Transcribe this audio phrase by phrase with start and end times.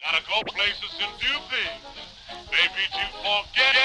[0.00, 1.83] Gotta go places and do things.
[2.49, 3.75] Maybe to forget.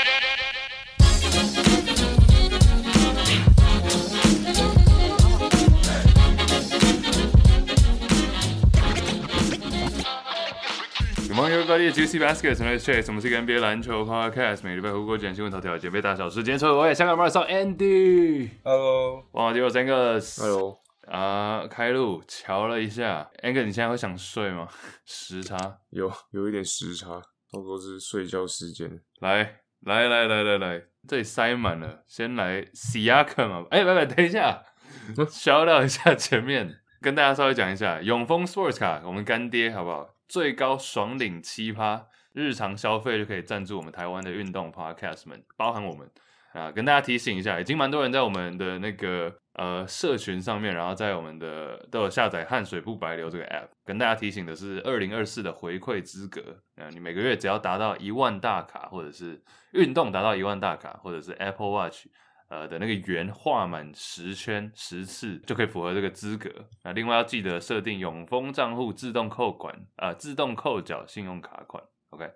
[11.35, 16.37] 欢迎收看 Juicy Baskets，我是 Chase，我们是一个 NBA 篮球 Podcast，每礼拜回顾简新闻头条，简杯大小事。
[16.37, 24.69] 今天抽的我也香港马上 Andy，Hello，哇，第三个，Hello， 啊，开路，瞧了一下，Andy，你现在会想睡吗？
[25.07, 25.79] 时差。
[25.91, 27.21] 有有一点时差，
[27.51, 29.01] 差不多是睡觉时间。
[29.21, 34.65] 来来来来来来，这里塞满了，先来 Siakam 嘛，哎，拜拜，等一下，
[35.31, 40.15] shout out 一下前面，跟大家稍微讲一下，永丰 Sports 卡，我们干爹，好不好？
[40.29, 46.11] 最高爽领七趴，日常消费就可以赞助我们台湾的运动 podcast 们，包含我们
[46.57, 56.41] 啊，跟大家提醒一下，已经蛮多人在我们的那个呃社群上面，然后在我们的都有下载汗水不白流这个 app，跟大家提醒的是，二零二四的回馈资格
[56.77, 59.43] 啊，你每个月只要达到一万大卡，或者是
[59.73, 62.07] 运动达到一万大卡，或者是 Apple Watch。
[62.49, 66.49] 呃的那个圆画满十圈十次就可以符合这个资格。
[66.85, 71.83] 那另外要记得设定永丰账户自动扣款啊、呃，自动扣缴信用卡款。
[72.11, 72.31] OK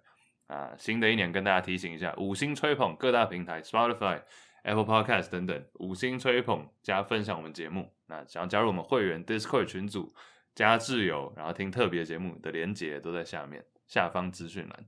[0.50, 4.20] 啊、新的一年跟大家提醒一下，五星吹捧各大平台，Spotify、
[4.64, 7.92] Apple Podcast 等等，五星吹捧加分享我们节目。
[8.06, 10.12] 那想要加入我们会员 Discord 群组，
[10.54, 14.86] 加挚友，然后听特别节目的连接都在下面下方资讯栏。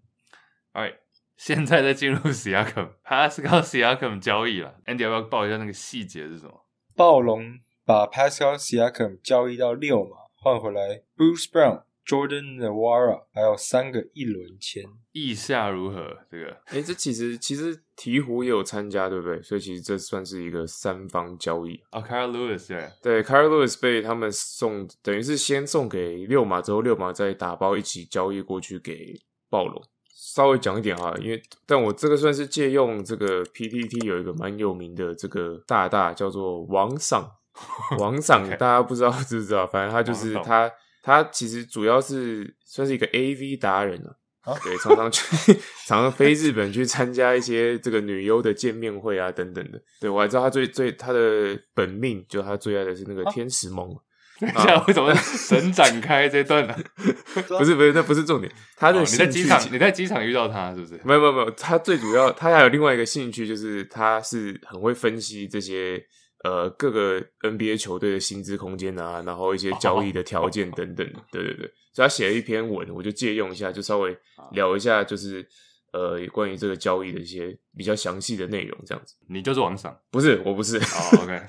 [0.73, 0.97] Alright。
[1.35, 4.77] 现在在进入 Siakam，Pascal Siakam 交易了。
[4.85, 6.67] Andy 要不要报一下那个细节是什么？
[6.95, 14.85] 暴龙把 Pascal Siakam 交易到六嘛，换回来 Bruce Brown、Jordan Nwara，还有三个一轮签。
[15.13, 16.19] 意下如何？
[16.31, 16.51] 这个？
[16.67, 19.41] 哎、欸，这其实其实鹈鹕也有参加，对不对？
[19.43, 22.01] 所以其实这算是一个三方交易啊。
[22.01, 29.15] Kira Lewis 对对，Kira Lewis 被他们送，等于是先送给六马，之后六马再打包一起交易过去给
[29.49, 29.83] 暴龙。
[30.15, 37.29] 稍微讲一点哈，因为但我这个算是借用这个 PTT 有一个蛮有名的这个大大叫做王赏，
[37.99, 39.67] 王桑大家不知道知不知道？
[39.67, 40.71] 反正他就是他，
[41.03, 45.23] 他其实主要是算是一个 AV 达人了啊，对，常常去
[45.87, 49.81] 常常飞日本去参加一些这个女优的见面会啊等等的。
[50.01, 53.95] 对，我还知道他最最他的本命，就他最爱的是那个天使梦。
[54.43, 56.77] 现在为什么神展开这段呢？
[57.47, 58.53] 不是不是，那不是重点。
[58.77, 61.01] 他的、哦、你在机场，你在机场遇到他是不是？
[61.05, 66.05] 没有没有没有，他最主要他还有另外一个兴趣，就是他是很会分析这些
[66.45, 71.07] 呃各个 NBA 球队的薪资空间啊，然后一些交易的条件等等。
[71.31, 74.17] 对对对，所以他写了一篇文，我就借用一下，就稍微
[74.53, 75.47] 聊一下，就是。
[75.93, 79.15] 呃，关于这个交易的一些比较详细的内容，这样子。
[79.29, 79.95] 你就是王赏？
[80.11, 80.79] 不是，我不是。
[80.89, 81.43] 好、 oh,，OK，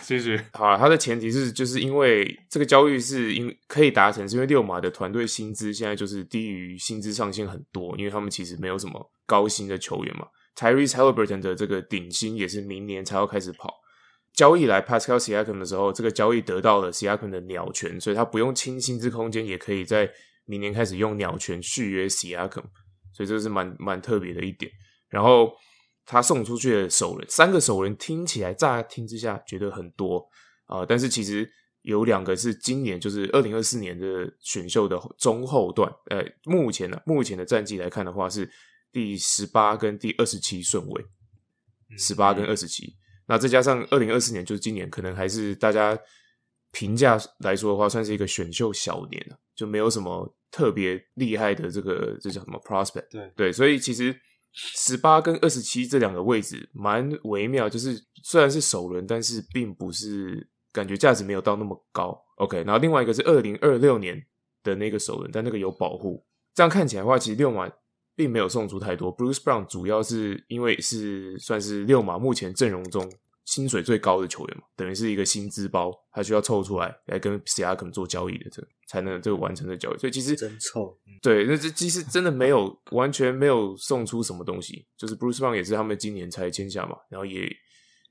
[0.00, 0.40] 继续。
[0.54, 10.26] 好了，他的前提是，就是因为这个交易是因可以达成，是因为六马的团队薪资现在就是低于薪资上限很多，因为他们其实没有什么高薪的球员嘛。
[10.56, 13.82] Tyrese Haliburton 的这个顶薪也是明年才要开始跑。
[14.34, 20.10] 交易来 Pascal Siakam 的时候，这个交易得到了 Siakam 的鸟权，所以他不用清薪资空间，也可以在
[20.44, 22.64] 明年开始用鸟权续约 Siakam。
[23.12, 24.72] 所以这是蛮蛮特别的一点。
[25.10, 25.52] 然后
[26.06, 30.26] 他送出去的首轮，三个首轮听起来乍听之下觉得很多
[30.64, 31.46] 啊、呃，但是其实
[31.82, 35.92] 有两个是今年就是二零二四年的选秀的中后段。
[36.06, 38.50] 呃，目前呢、啊，目前的战绩来看的话是
[38.90, 41.04] 第十八跟第二十七顺位，
[41.98, 42.96] 十八跟二十七。
[43.32, 45.98] 那再加上二零二四年，就是今年，可能还是大家
[46.70, 50.34] 评价来说的话，算是一个选秀小年了，就没有什么。
[50.52, 53.06] 特别厉害的这个这叫什么 prospect？
[53.10, 54.14] 对对，所以其实
[54.52, 62.22] 十八跟二十七这两个位置蛮微妙，就是虽然是首轮，但是并不是感觉价值没有到那么高。
[62.36, 64.22] OK，然后另外一个是二零二六年
[64.62, 66.22] 的那个首轮，但那个有保护。
[66.54, 67.66] 这样看起来的话，其实六马
[68.14, 69.16] 并没有送出太多。
[69.16, 73.10] Bruce Brown 主要是因为是算是六马目前阵容中。
[73.44, 79.98] 薪水最高的球员嘛，等于是一个薪资包，他需要凑出来来跟 Siakam 做交易的，这才能这个完成的交易。
[79.98, 84.86] 所以其实真臭，对，那这其实真的没有完全没有送出什么东西。
[84.96, 87.50] 就是 Bruce Brown 也是他们今年才签下嘛，然后也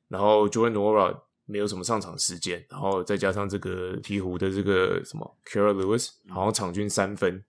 [0.10, 7.42] 然后 Jordan Nwora 没有什么上场时间，然后再加上这个鹈鹕的这个什么 Kira Lewis，好像场均三分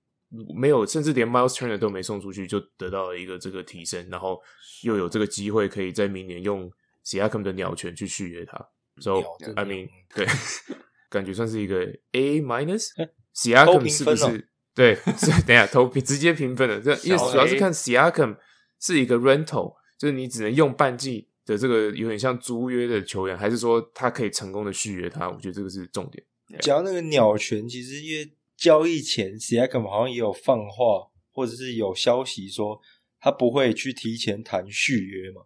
[0.56, 4.40] 没有，甚至连 Miles Turner 都没送出去，就得到了一个这个提升，然后
[4.84, 6.70] 又有这个机会可以在明年用。
[7.04, 8.56] Siakam 的鸟权去续约他
[9.00, 9.20] ，So
[9.56, 10.26] I mean，对，
[11.10, 12.88] 感觉算是一个 A minus。
[13.34, 14.48] Siakam 是不是？
[14.74, 18.36] 对，是等下投直接评分了，这因为主要是看 Siakam
[18.80, 25.28] 是一个 rental，就是你只能用半季的这个有点像租约的球员，还是说他可以成功的续约他？
[25.28, 26.24] 我觉得这个是重点。
[26.60, 32.80] 讲到那个鸟权，其实因为交易前，Siakam 好像也有放话，或者是有消息说
[33.20, 35.42] 他不会去提前谈续约嘛。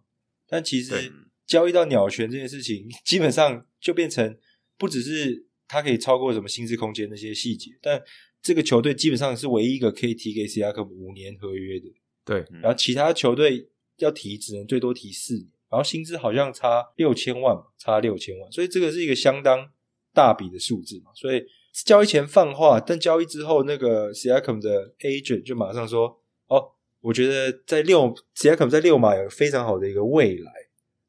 [0.47, 1.11] 但其实
[1.47, 4.37] 交易到鸟权这件事情， 基本上就变成
[4.77, 7.99] 不只是他可以超过什么薪资空间那些细节，但
[8.41, 11.85] 这个球队基本上是唯一一个可以提给 Siakam 五年合约的。
[12.23, 19.69] 对，然后其他球队要提只能最多提四年，然后薪资好像差六千万，差六千万，所以这个是一个相当
[20.13, 21.11] 大笔的数字嘛。
[21.15, 21.41] 所以
[21.85, 30.51] 交易前放话，但交易之后，那个 Siakam 的 agent 就马上说：“哦，我觉得在六 Siakam 在六马有非常好的一个未来。”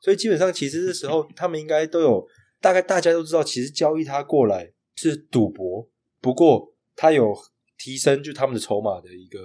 [0.01, 2.27] 所以基本上其实这时候他们应该都有
[2.61, 5.89] 大概大家都知道，其实交易他过来是赌博，
[6.21, 7.37] 不过他有
[7.77, 9.39] 提升就他们的筹码的一个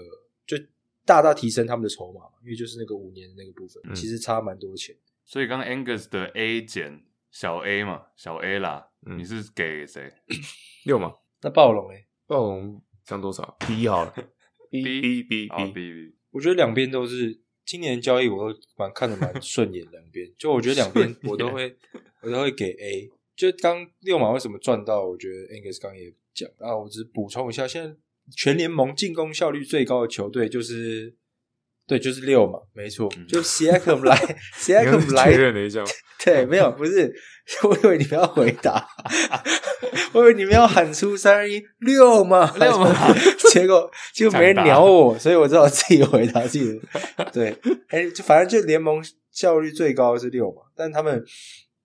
[0.45, 0.57] 就。
[1.05, 4.95] 大大提升他们的筹码，因为就是那个五年的那个部分，嗯、其实差蛮多钱。
[5.25, 10.09] 所以刚刚 Angus 的 A 减小 A 嘛，小 A 啦，嗯、你是给谁？
[10.87, 11.13] 六嘛？
[11.43, 14.13] 那暴龙诶，暴龙降多少？B 好了
[14.71, 16.15] ，B B B B B。
[16.31, 19.85] 我觉得两边都是今年交易，我都蛮看得蛮顺眼。
[19.91, 21.75] 两边 就我觉得两边我都会
[22.21, 23.09] 我都会给 A。
[23.35, 25.05] 就刚六马为什么赚到？
[25.05, 27.95] 我觉得 Angus 刚也讲啊，我只是补充一下，现在。
[28.37, 31.13] 全联盟进攻效率最高的球队就是，
[31.85, 34.15] 对，就是六嘛，没错，嗯、就 Siakam 来，
[34.57, 35.83] Siakam 来，确认了一下，
[36.23, 37.13] 对，没有，不是，
[37.63, 38.87] 我以为你们要回答，
[40.13, 43.13] 我以为你们要喊出三二一六嘛， 六嘛，
[43.51, 46.79] 结果 就没人鸟我，所以我只好自己回答自己
[47.17, 47.55] 的，对，
[47.89, 51.21] 哎，就反正就联盟效率最高的是六嘛，但他们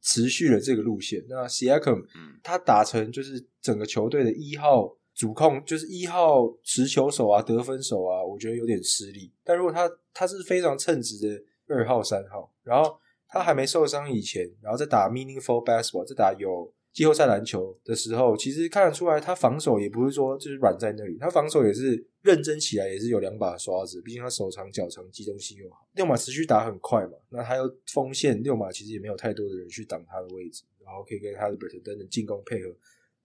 [0.00, 2.05] 持续了这个路线，那 Siakam
[2.45, 4.95] 他打成就是整个球队的一号。
[5.19, 9.33] 主控就是一号持球手啊，得分手啊，我觉得有点吃力。
[9.43, 11.43] 但如果他他是非常称职的
[11.75, 12.99] 二号、三号，然后
[13.29, 24.01] 他还没受伤以前，然后在打 meaningful basketball，在打有季后赛篮球的时候，其实看得出来他防守也不是说就是软在那里，他防守也是认真起来，也是有两把刷子。
[24.03, 25.87] 毕竟他手长脚长，机动性又好。
[25.95, 32.75] 六码持续打很快嘛，那还有锋线，六码其实也没有太多的人去挡他的位置，然后可以跟他的 b r t o n 等等进攻配合。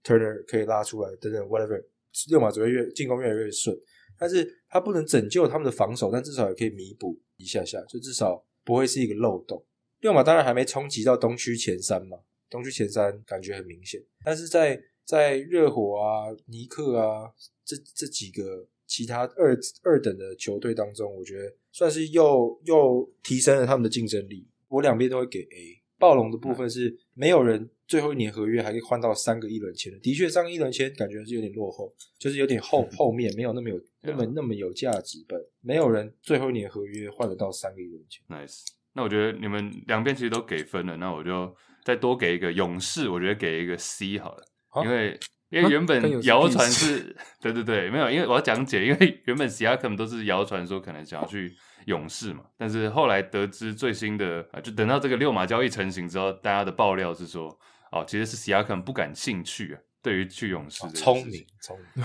[0.04, 1.82] Turner 可以拉出来，等等，whatever，
[2.30, 3.74] 六马只会越进攻越来越顺，
[4.20, 9.64] 但是他不能拯救他们的防守，但至少也可以弥补一下下，就至少不会是一个漏洞。
[10.02, 12.18] 六马当然还没冲击到东区前三嘛，
[12.50, 17.32] 东区前三感觉很明显，但是在在热火啊、尼克啊
[17.66, 24.48] 这这几个其他二二等的球队当中，我觉得算是又又提升了他们的竞争力。
[24.68, 25.84] 我两边都会给 A。
[26.00, 38.24] 暴龙的部分是没有人最后一年合约还可以换到三个一轮签的，的确三个一轮签感觉是有点落后，就是有点后后面没有那么有那么那么有价值本，没有人最后一年合约换得到三个一轮签。
[38.28, 44.44] Nice，那我觉得你们两边其实都给分了，那我就再多给一个勇士，我觉得给一个 C 好了，
[44.84, 45.20] 因为
[45.50, 51.54] 因为原本谣传是，对对对，没有，因为我要讲解，因为原本 Siakam 都是谣传说可能想要去。
[51.86, 57.60] 勇士嘛，但是后来得知最新的啊，就等到这个六马交易成型之后，大家的爆料是说，
[57.94, 62.04] 哦，其实是 Siakam 不感兴趣啊，对于去勇士的聪明聪明，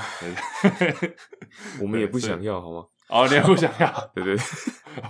[1.80, 2.86] 我们也不想要，好吗？
[3.08, 4.44] 哦，你也不想要， 对对对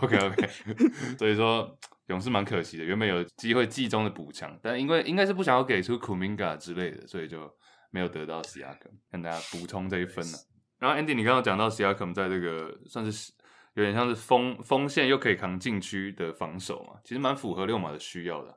[0.02, 0.48] ，OK OK，
[1.18, 1.76] 所以说
[2.06, 7.52] 勇士蛮可惜的，原本有机会季中的补强，但因为应该是不想要给出 Kuminga 之类的，所以就
[7.90, 10.38] 没有得到 Siakam，跟大家补充这一分了。
[10.78, 13.32] 然后 Andy，你刚刚讲到 Siakam 在这个算是。
[13.74, 18.52] 有点像是锋锋线又可以扛禁区的防守嘛，其实蛮符合六马的需要的。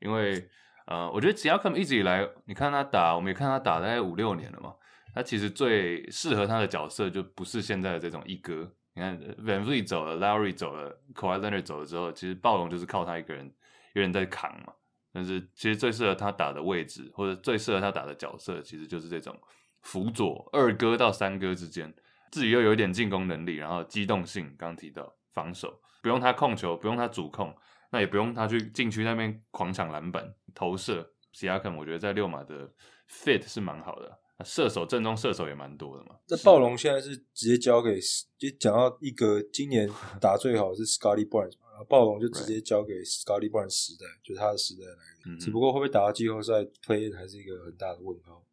[0.00, 0.48] 因为
[0.86, 4.74] 呃，我觉得 Siakam 一直以来，你看他打，我们也看他打大概五六年了嘛。
[5.14, 8.70] 他其实最适合他的角色就不是现在的这种一哥。
[8.94, 13.52] 你看 VanVleet 走了，Lowry 走了，Kawhi Leonard 走了之后，其实暴龙就是靠他一个人，
[13.94, 14.72] 有人在扛嘛。
[15.12, 19.36] 但是其实最适合他打的位置，或者最适合他打的角色，其实就是这种
[19.82, 21.94] 辅佐二哥到三哥之间。
[22.32, 27.54] 自己又有一点进攻能力，然后机动性，刚刚提到防守，不用他控球，不用他主控，
[27.94, 31.12] 那也不用他去禁区那边狂抢篮板、投射。
[31.32, 32.68] Siakam 我觉得在六码的
[33.08, 36.16] fit 是蛮好的，射手正中射手也蛮多的嘛。
[36.26, 38.00] 这暴龙现在是直接交给，
[38.36, 39.88] 就讲到一个今年
[40.20, 45.36] 打最好是 Scottie Barnes，然后暴龙就直接交给 Scottie Barnes 时代，就是他的时代来临。
[45.36, 48.44] 嗯、只不过会不会打到季后赛 play 还是一个很大的问号，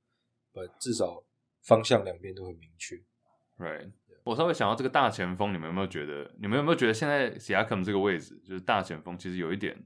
[0.53, 1.23] 但至少
[1.63, 2.95] 方向两边都很明确。
[3.57, 3.91] Right，
[4.23, 6.31] 我稍微想到这个大前锋，你们有没有觉得？
[6.39, 9.83] 你们有没有觉得现在 Siakam 这个位置就是大前锋，其实有一点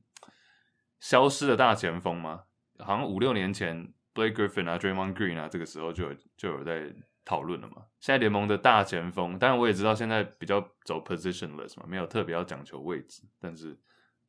[0.99, 2.43] 消失的大前锋吗？
[2.79, 7.85] 好像五六年前 Blake Griffin 啊、Draymond Green 啊，这个时候就有就有在讨论了嘛。
[7.99, 13.77] 现在联盟的大前锋，当然我也知道现在比较走 positionless 嘛，没有特别要讲求位置，但是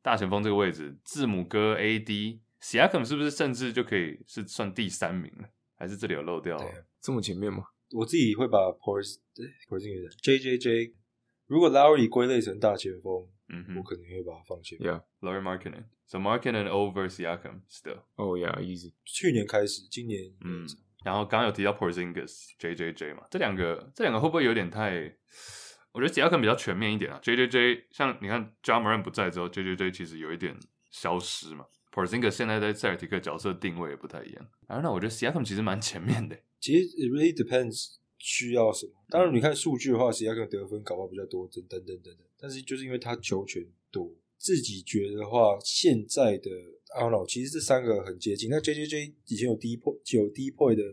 [0.01, 5.49] 大前锋这个位置，字母哥 AD Siakam 是不是甚至就可以是算第三名了？
[5.75, 6.65] 还是这里有漏掉了？
[7.01, 7.63] 这么前面吗？
[7.91, 9.17] 我自己会把 Porz
[9.69, 10.93] Porzingis J J J，
[11.45, 14.87] 如果 Lowry 归类成大前锋，嗯哼我可能会把它放前锋。
[14.87, 15.03] Yeah.
[15.21, 15.85] Lauri Markkanen.
[16.05, 18.03] So Markkanen over Siakam still.
[18.15, 18.93] Oh yeah, easy.
[19.05, 20.65] 去年开始，今年嗯，
[21.03, 25.15] 然后刚刚有提到 Porzingis、JJJ 嘛，这两个这两个会不会有点太？
[25.93, 27.19] 我觉得 Siakam 比较全面一点啊。
[27.23, 30.57] JJJ 像你看 Ja Morant 不在之后，JJJ 其实有一点
[30.91, 31.65] 消失嘛。
[31.91, 34.47] Porzingis 现在在塞尔提克角色定位也不太一样。
[34.67, 36.37] 然后那我觉得 Siakam 其实蛮前面的。
[36.59, 38.91] 其实 it really depends 需要什么。
[39.09, 42.25] 当然，你看数据的话，Siakam 得分搞不好比较多，等等等等等。
[42.39, 46.49] 但是就是因为他球权多，自己觉得的话，现在的
[46.95, 48.49] I don't know，其实这三个很接近。
[48.49, 50.83] 那 JJJ 以前有低破有低破的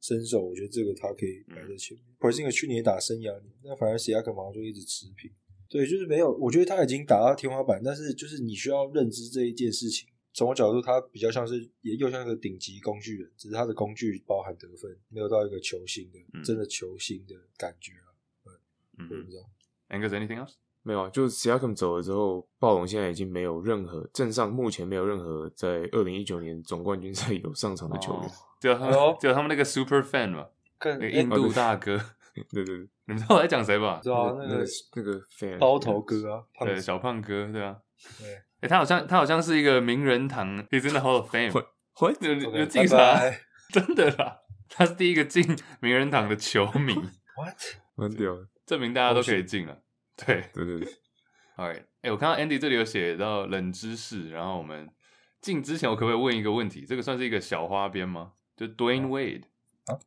[0.00, 2.06] 身手，我觉得这个他可以摆在前面。
[2.18, 5.30] Porzingis 去年也打生涯年，那反而 Siakam 好像就一直持平。
[5.68, 10.08] 对，就是没有，我觉得他已经打到天花板，但是就是你需要认知这一件事情。
[10.32, 18.08] 从我角度，他比较像是也又像一个顶级工具人，只是他的工具包含得分，没有到一个球星的、嗯、真的球星的感觉啊。
[18.98, 19.42] 嗯，我不知道。
[19.90, 20.54] Angus anything else？
[20.84, 30.48] 没有啊，就是 Siakam 走了之后，暴龙现在已经没有任何镇上目前没有任何在二零一九年总冠军赛有上场的球员，哦、只有他们、哦、只有他们那个 super fan 嘛，
[30.78, 31.96] 看那个印度大哥。
[32.50, 34.00] 对对对，你们知道我在讲谁吧？
[34.02, 34.64] 知道啊，那个
[34.96, 37.78] 那个 fan 包头哥啊，对，小胖哥，对啊。
[38.18, 41.52] 对，哎、欸，他好像他好像是一个名人堂，He's in the Hall of Fame。
[41.94, 43.20] 会有有进啥？
[43.72, 45.44] 真的啦，他是第一个进
[45.80, 46.94] 名人堂的球迷。
[46.94, 47.58] What？
[47.94, 49.82] 蛮屌的，证明大家都可以进了。
[50.16, 50.92] 对对对对。
[51.56, 54.88] 哎、欸，我看到 Andy 这里有写到冷知识，然后我们
[55.40, 56.84] 进之前，我可不可以问一个问题？
[56.86, 58.32] 这个算是一个小花边吗？
[58.56, 59.44] 就 Dwayne Wade
[59.86, 60.00] 啊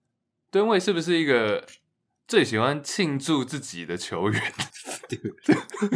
[0.51, 1.65] ，Dwayne Wade 是不是一个
[2.27, 4.41] 最喜欢庆祝自己的球员？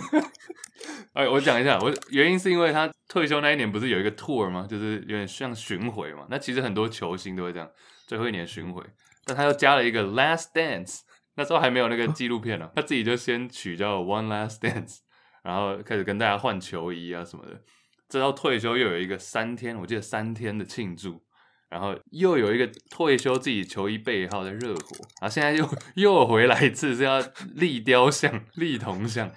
[1.14, 4.68] 哎，我讲一下，我原因是因为他退休那一年不是有一个 tour 吗？
[4.70, 6.28] 就是有点像巡回嘛。
[6.30, 7.70] 那其实很多球星都会这样，
[8.08, 8.84] 最后一年巡回，
[9.26, 11.00] 但他又加了一个 Last Dance，
[11.36, 15.00] 那时候还没有那个纪录片呢、啊， 他自己就先取叫 One Last Dance，
[15.44, 17.62] 然后开始跟大家换球衣啊什么的。
[18.08, 21.22] 直到退休又有一个三天，我记得三天的庆祝，
[21.70, 27.24] 然后又有一个退休自己球衣背号的热火，然后现在又又回来一次是要
[27.56, 29.32] 立雕像、立铜像。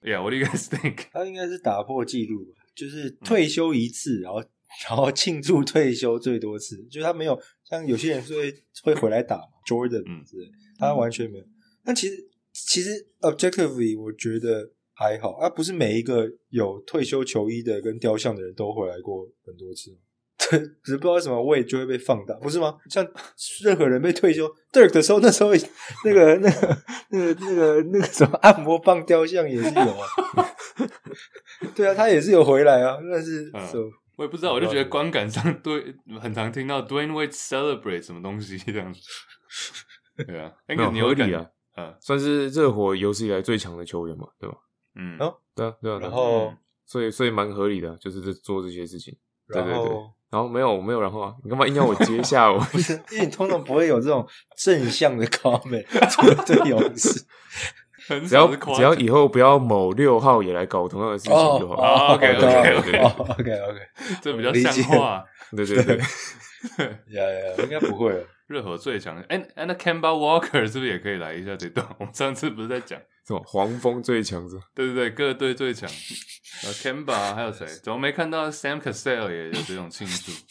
[0.00, 1.04] Yeah，what do you guys think？
[1.12, 2.44] 他应该是打破纪录，
[2.74, 4.42] 就是退休一次，然后
[4.88, 11.44] 然后庆祝退休最多次，就是他没有像有些人是会会回来打嘛，Jordan 之类，他完全没有。
[11.84, 12.16] 但其实
[12.52, 12.90] 其实
[13.20, 19.96] objectively 我觉得还好，啊，不是每一个有退休球衣的跟雕像的人都回来过很多次。
[20.50, 22.76] 对，只是不知道为什么胃就会被放大，不是吗？
[22.88, 23.06] 像
[23.62, 25.50] 任何人被退休，Dirk 的时候，那时候
[26.04, 26.78] 那个、那个、
[27.10, 30.06] 那个、那个、那个什么按摩棒雕像也是有啊。
[31.74, 33.78] 对啊，他也是有回来啊，但是、嗯 so,
[34.16, 39.00] 我也不知道，我就觉得观感上对很常听到 Dwayne Wade celebrate 什么东西这样子。
[40.26, 44.56] 对啊，那个你有感啊，嗯，算是热火有史以来最强的球员嘛，对吧？
[44.94, 49.16] 嗯，哦，对啊，对啊，然后、嗯、所以所以蛮合理的，就是这做这些事情。
[49.48, 49.82] 对对对，
[50.32, 52.58] 然后没有没有然后啊，你干嘛硬要我接下我？
[52.72, 57.22] 不是，因为你通常不会有这种正向的 comment，除了对勇士。
[58.26, 61.74] 只要只要以后不要某六号也来搞同样的事情就好。
[61.76, 62.46] 哦，OK OK
[62.76, 63.78] OK OK OK，
[64.20, 65.22] 这比较像话。
[65.54, 65.96] 对对对，
[67.14, 68.24] 呀呀，应该不会了。
[68.46, 71.86] 热火最强，哎哎，那 Kemba Walker 是不是也可以来一下这段？
[71.98, 74.56] 我们上次不是在讲什么黄蜂最强是？
[74.74, 75.88] 对对对，各队最强。
[76.64, 77.66] 呃，Kemba 还有谁？
[77.82, 80.32] 怎么没看到 Sam Cassell 也有这种庆祝？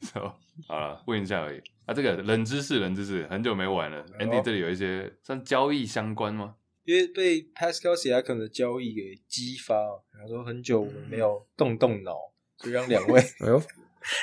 [0.00, 0.32] So,
[0.68, 1.60] 好了，问一下而已。
[1.84, 4.06] 啊，这个冷知识，冷知识，很久没玩了。
[4.20, 6.54] Andy 这里有一些算交易相关吗？
[6.84, 9.74] 因为被 Pascal Siakam 的交易给激发，
[10.14, 12.14] 然后说很久我们没有动动脑，
[12.58, 13.62] 就让两位，哎呦，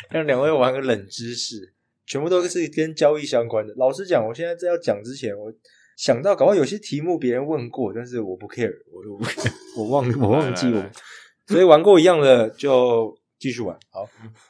[0.10, 1.75] 让两位玩个冷知识，
[2.06, 3.74] 全部都是跟交易相关的。
[3.78, 5.54] 老实讲，我现在在要讲之前，我
[5.98, 9.20] 想到搞不好有些题目别人问过，但是我不 care，我我
[9.84, 10.92] 我忘我忘记我，
[11.48, 13.78] 所以玩过一样的就继续玩。
[13.90, 14.08] 好，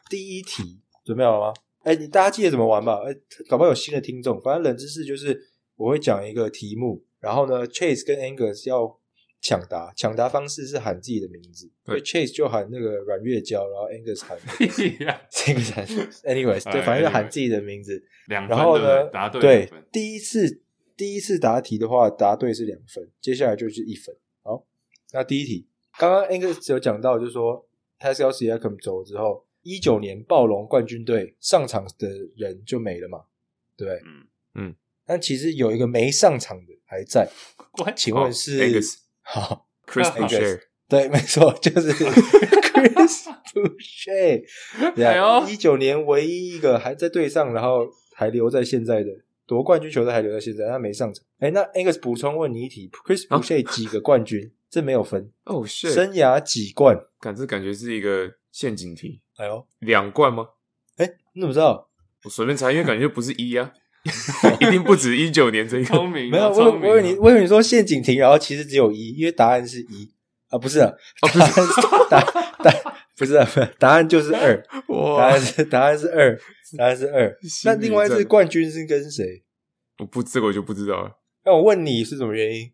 [0.10, 1.54] 第一题准备好了吗？
[1.84, 3.02] 哎，你大家记得怎么玩吧？
[3.06, 3.14] 哎，
[3.48, 4.42] 搞不好有新的听众。
[4.42, 5.40] 反正冷知识就是
[5.76, 9.00] 我会讲一个题目，然后呢，Chase 跟 Angus 要
[9.46, 15.86] 抢答，抢答方式是喊自己的名字，所以 Chase 就喊那个阮月娇，然后 Angus 喊这个喊
[16.24, 18.04] ，anyways，对，反正就喊自己的名字。
[18.26, 20.64] 两然后呢，答对，对，第一次
[20.98, 24.16] 第一次答题的话，答对是两分，接下来就是一分。
[24.42, 24.66] 好，
[25.14, 25.68] 那第一题，
[26.00, 27.68] 刚刚 Angus 有讲到，就是说
[28.00, 29.46] Pascal Siakam 走之后。
[29.62, 33.24] 一九年暴龙冠军队上场的人就没了嘛？
[33.76, 34.76] 对，嗯嗯。
[35.08, 37.28] 但其实有一个没上场的还在，
[37.96, 38.58] 请问是？
[39.26, 40.62] 好，Chris Boucher。
[40.88, 41.92] 对，没错，就是
[42.72, 44.44] Chris Boucher。
[44.96, 49.10] 对啊，一九年唯一一个还在队上，然后还留在现在的
[49.48, 51.26] 夺冠军球队还留在现在，他没上场。
[51.40, 54.52] 哎，那 Angus 补充问你一题：Chris Boucher 几个冠军？
[54.70, 57.00] 这没有分哦，shit，生涯几冠？
[57.20, 59.22] 感这感觉是一个陷阱题。
[59.38, 60.50] 哎呦，两冠吗？
[60.98, 61.90] 哎，你怎么知道？
[62.26, 63.72] 我随便猜，因为感觉就不是一啊，
[64.62, 65.84] 一定不止一九年这个。
[65.86, 70.14] 聪明，没有，我我以为你，我以为你说陷阱题，然后其实只有一，因为答案是一
[70.50, 72.22] 啊，不是啊，答案是答
[72.64, 74.64] 答不是啊，答案就是二，
[75.18, 76.40] 答案是答案是二，
[76.78, 77.36] 答案是二。
[77.64, 79.44] 那另外一支冠军是跟谁？
[80.00, 81.12] 我不，这个我就不知道了。
[81.46, 82.72] 那我问你是什么原因？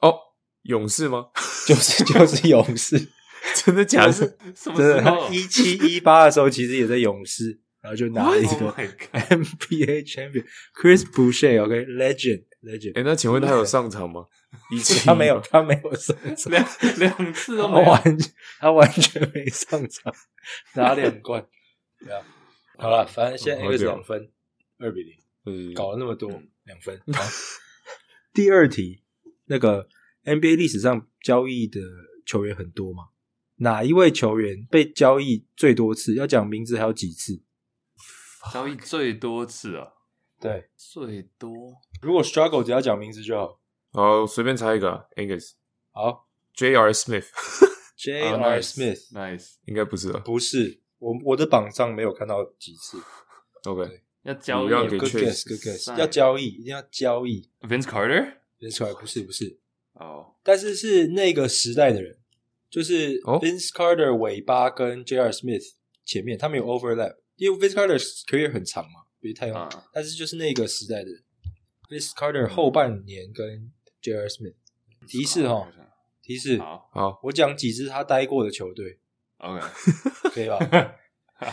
[0.00, 0.14] 哦，
[0.62, 1.26] 勇士吗？
[1.66, 3.08] 就是 就是勇士，
[3.54, 4.12] 真的假的？
[4.52, 7.60] 真的，一七一八的时候其实也在勇士。
[7.80, 8.72] 然后就拿了一个
[9.12, 10.44] NBA champion
[10.74, 12.98] Chris Boucher，OK，legend，legend。
[12.98, 14.26] 哎，那请问他有上场吗？
[14.70, 16.68] 以 前他没有，他没有上场， 两
[16.98, 18.02] 两次都没完，
[18.58, 20.12] 他完全没上场，
[20.74, 21.46] 拿两冠。
[21.98, 22.22] 对啊，
[22.76, 24.30] 好了，反正现在两分，
[24.78, 25.14] 二比零。
[25.46, 26.30] 嗯，搞了那么多，
[26.64, 27.00] 两分。
[27.12, 27.22] 好，
[28.34, 29.02] 第二题，
[29.46, 29.88] 那个
[30.24, 31.80] NBA 历史上交易的
[32.26, 33.04] 球员很多吗？
[33.56, 36.14] 哪一位球员被交易最多次？
[36.14, 37.42] 要讲名字还有几次？
[38.52, 39.92] 交易最多次啊？
[40.40, 41.50] 对，最多。
[42.00, 43.60] 如果 struggle 只要讲名字就好。
[43.92, 45.52] 好，随便猜一个，Angus。
[45.90, 46.92] 好，J.R.
[46.92, 47.26] Smith。
[47.96, 48.60] J.R.
[48.60, 49.56] Smith，nice。
[49.66, 50.20] 应该不是吧？
[50.20, 52.98] 不是，我我的榜上没有看到几次。
[53.64, 57.50] OK，要交易，good guess，good guess，要交易，一定要交易。
[57.60, 59.58] Vince Carter，Vince Carter 不是不是。
[59.92, 62.16] 哦，但是是那个时代的人，
[62.70, 65.30] 就是 Vince Carter 尾巴跟 J.R.
[65.30, 65.74] Smith
[66.06, 67.16] 前面，他们有 overlap。
[67.40, 71.10] 因为 Vince Carter career 很长嘛，比太阳，但是就是那个时代的
[71.88, 74.28] Vince Carter 后半年跟 J.R.
[74.28, 74.54] Smith
[75.08, 75.66] 提示哈，
[76.22, 78.98] 提示好，我讲几支他待过的球队
[79.38, 79.60] ，OK，
[80.34, 80.94] 可以吧？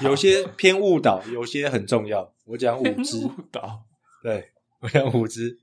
[0.02, 2.36] 有些偏误导，有些很重要。
[2.44, 3.86] 我讲五支误导，
[4.22, 4.52] 对，
[4.82, 5.58] 我讲五支，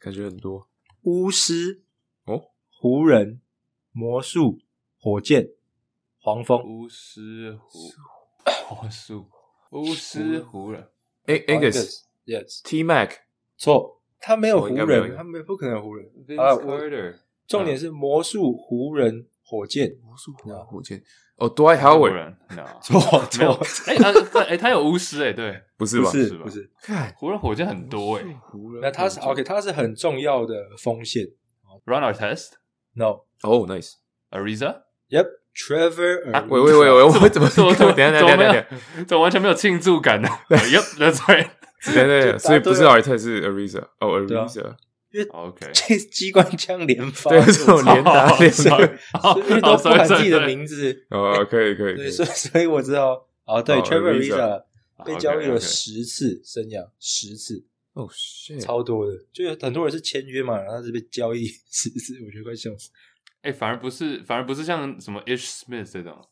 [0.00, 0.68] 感觉很多。
[1.02, 1.84] 巫师
[2.24, 2.50] 哦，
[2.80, 3.40] 湖人、
[3.92, 4.58] 魔术、
[4.98, 5.50] 火箭、
[6.18, 6.60] 黄蜂。
[6.64, 7.78] 巫师湖
[8.74, 9.30] 魔术。
[9.70, 10.40] 巫师。
[10.40, 10.86] 湖人
[11.26, 13.10] ，Angus，Yes，T Mac，
[13.56, 16.06] 错，他没有湖人，他没不可能有湖人。
[16.38, 16.56] 啊。
[17.46, 21.02] 重点是魔术湖人火箭，魔术湖人火箭。
[21.36, 22.36] 哦，Dwight Howard，
[22.82, 23.58] 错 错，
[23.90, 24.12] 哎他
[24.44, 26.10] 哎他有巫师哎，对，不是吧？
[26.10, 27.12] 不是不是，看。
[27.16, 28.24] 湖人火箭很多哎，
[28.82, 31.26] 那他是 OK，他是很重要的锋线。
[31.86, 33.66] Run Artest，No，哦
[34.30, 35.26] ，Ariza，Yep。
[35.60, 38.66] Trevor，喂喂喂喂，我怎么怎么 怎么等下等下等下，
[39.06, 40.28] 怎么完全没有庆祝感呢？
[40.48, 41.50] Yep，that's right。
[41.84, 44.74] 对对，所以不是 Artest 是 Ariza，哦 Ariza，
[45.12, 51.06] 因为 OK， 这机关枪连发，对，这种连打连所以都不喊自己的名字。
[51.10, 54.62] 哦，可以可以，对，所以所以我知道，哦，对，Trevor Ariza
[55.04, 58.08] 被交易了十次，生涯十次，哦，
[58.60, 62.90] 超多的，就有很多人是签约嘛，然后他是被交易十次，我觉得快笑死。
[63.42, 66.28] 哎，反而不是，反而不是像什么 Ish Smith 这种，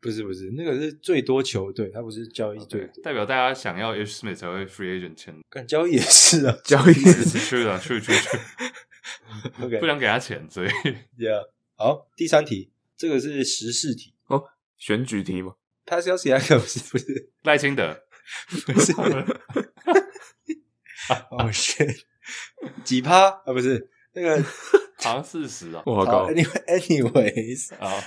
[0.00, 8.38] 不是不是，那个是最多球队，他不是交易最多，代表大家想要 Ish Smith 才会 free agent 签，干交易也是啊，交易也是是的，去去去
[9.60, 10.68] ，OK， 不想给他钱，所以，
[11.18, 14.44] Yeah，好，第三题，这个是时事题哦，
[14.78, 18.02] 选举题吗？Pascal Siakam 不是不是赖清德，
[18.66, 18.92] 不是，
[21.30, 22.00] 哦，shit，
[22.82, 23.52] 几趴啊？
[23.52, 24.42] 不是那个。
[24.98, 26.28] 好像四十啊，我好高。
[26.66, 28.00] Anyways，好，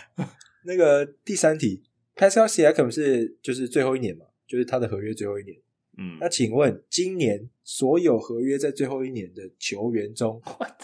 [0.64, 1.84] 那个第三题
[2.16, 5.58] ，Pascal Siakam 是就是最后一年嘛，就是他的合约最后一年。
[5.98, 10.42] 嗯，那请问今年所有合约在最后一年的球员中，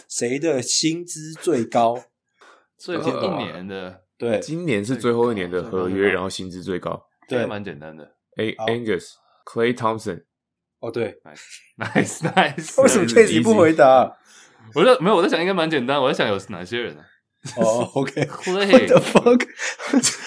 [0.07, 2.03] 谁的薪资最高？
[2.77, 8.15] 最后一年的，对，今年是最后一年的合约，然后薪资最高，对，蛮简单的。
[8.37, 9.13] A Angus
[9.45, 10.23] Clay Thompson，
[10.79, 11.21] 哦，对
[11.77, 14.17] ，nice，nice， 为什么 Chase 不回答？
[14.73, 16.01] 我在没有，我在想应该蛮简单。
[16.01, 17.03] 我在想有哪些人呢？
[17.57, 19.47] 哦，OK，What the fuck？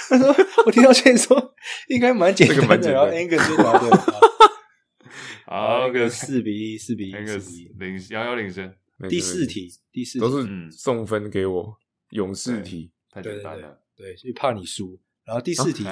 [0.08, 1.54] 他说我听到这里说
[1.88, 4.04] 应该蛮简单的，然后 Angus 就答对了。
[5.46, 8.72] 好，个四比一，四比一，Angus 领遥遥领先。
[9.08, 11.76] 第四题，第四题都是送分给我。
[12.10, 14.98] 勇士题太简单了，对，就怕你输。
[15.24, 15.84] 然后第四题，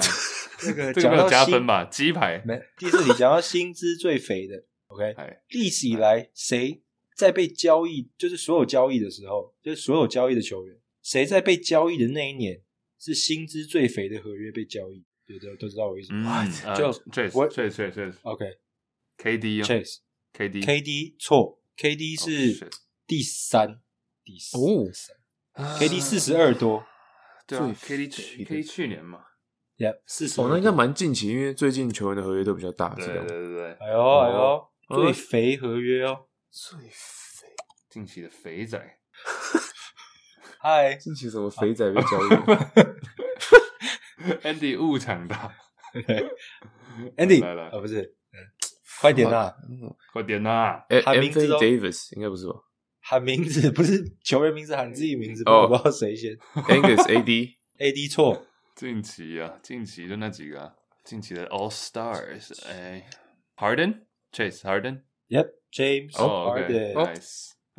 [0.59, 1.83] 这个这个加分吧？
[1.85, 2.59] 鸡排没。
[2.77, 5.13] 第四题讲到薪资最肥的，OK，
[5.49, 6.81] 历史以来谁？
[7.17, 12.61] 在被交易，就是所有交易的时候，就是所有交易的球员，谁在被交易的那一年
[12.99, 15.03] 是薪资最肥的合约被交易？
[15.25, 16.45] 对对，都知道我意思吗？
[16.75, 16.93] 就
[17.33, 22.69] 我确实确实 OK，KD，KD，KD 错，KD 是
[23.07, 23.81] 第三，
[24.23, 24.61] 第三
[25.79, 26.85] ，KD 四十二多，
[27.47, 29.25] 对，KD 去 KD 去年嘛
[29.77, 36.26] ，Yeah，四十，哦，那应该蛮近期，因为最近球员的合约都比较大，对对对对，哎呦哎呦，最肥合约哦。
[36.51, 37.47] 最肥，
[37.89, 38.79] 近期的肥仔，
[40.59, 42.29] 嗨，近期什么肥仔被交易
[44.43, 45.51] ？Andy 误抢到，
[47.17, 48.01] Andy 来来啊，不是，
[48.33, 48.37] 嗯，
[49.01, 49.53] 快点呐，
[50.13, 50.83] 快点呐！
[50.89, 52.53] 哎喊名字 Davis 应该不是吧
[53.01, 56.35] 喊名字不是球员名字，喊自己名字，哦我不知道谁先。？
[56.67, 63.07] Angus AD AD 错，近期啊，近期就那几个啊，近期的 All Stars，哎
[63.55, 65.03] ，Harden、Chase Harden，
[65.71, 66.93] Yep，James 哦 Harden。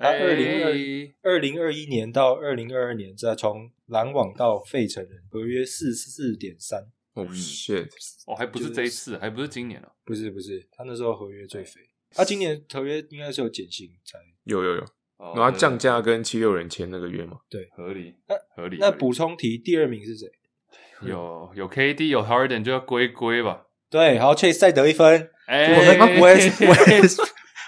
[0.01, 7.89] 二零二哎二零二一年到二零二二年，再从篮网到费城人，合约四四点三，哦 shit，
[8.27, 11.81] 哦，还不是这一次，还不是今年哦，不是不是，他那时候合约最肥。
[12.13, 14.19] 他今年合约应该是有减薪才。
[14.45, 14.83] 有有有，
[15.17, 17.39] 哦然后他降价跟七六人签那个约嘛？
[17.77, 18.77] 合理那，合理。
[18.79, 20.31] 那补充题，第二名是谁？
[21.03, 23.67] 有有 KD 有 Harden 就要归归吧。
[23.91, 25.31] 对，好，Chase 再得一分。
[25.47, 27.21] 哎我们 West West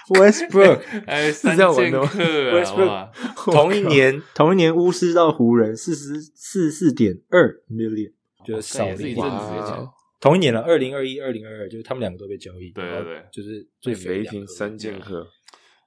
[0.09, 8.13] Westbrook 哎，是这样玩的吗剑客啊，Westbrook 同一年，同一年巫师到湖人四十四四点二 million，
[8.45, 9.87] 就是少了一零阵子
[10.19, 12.71] 同一年了，二零二一、二零二二，就是他们两个都被交易。
[12.71, 15.27] 对对对就是最肥雷霆三剑客，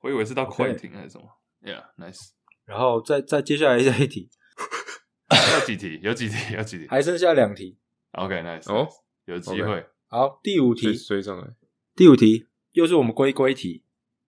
[0.03, 1.25] 我以为是到快艇还是什么。
[1.63, 2.31] Yeah，nice。
[2.65, 4.29] 然后再再接下来下一 题，
[5.31, 6.01] 有几题？
[6.03, 6.55] 有几题？
[6.55, 7.79] 有几题还剩下两题。
[8.13, 8.73] ？OK，nice。
[8.73, 8.89] 哦，
[9.27, 9.87] 有机会。
[10.09, 11.47] 好，第五题追，追上来，
[11.95, 13.84] 第五题又是我们龟龟题。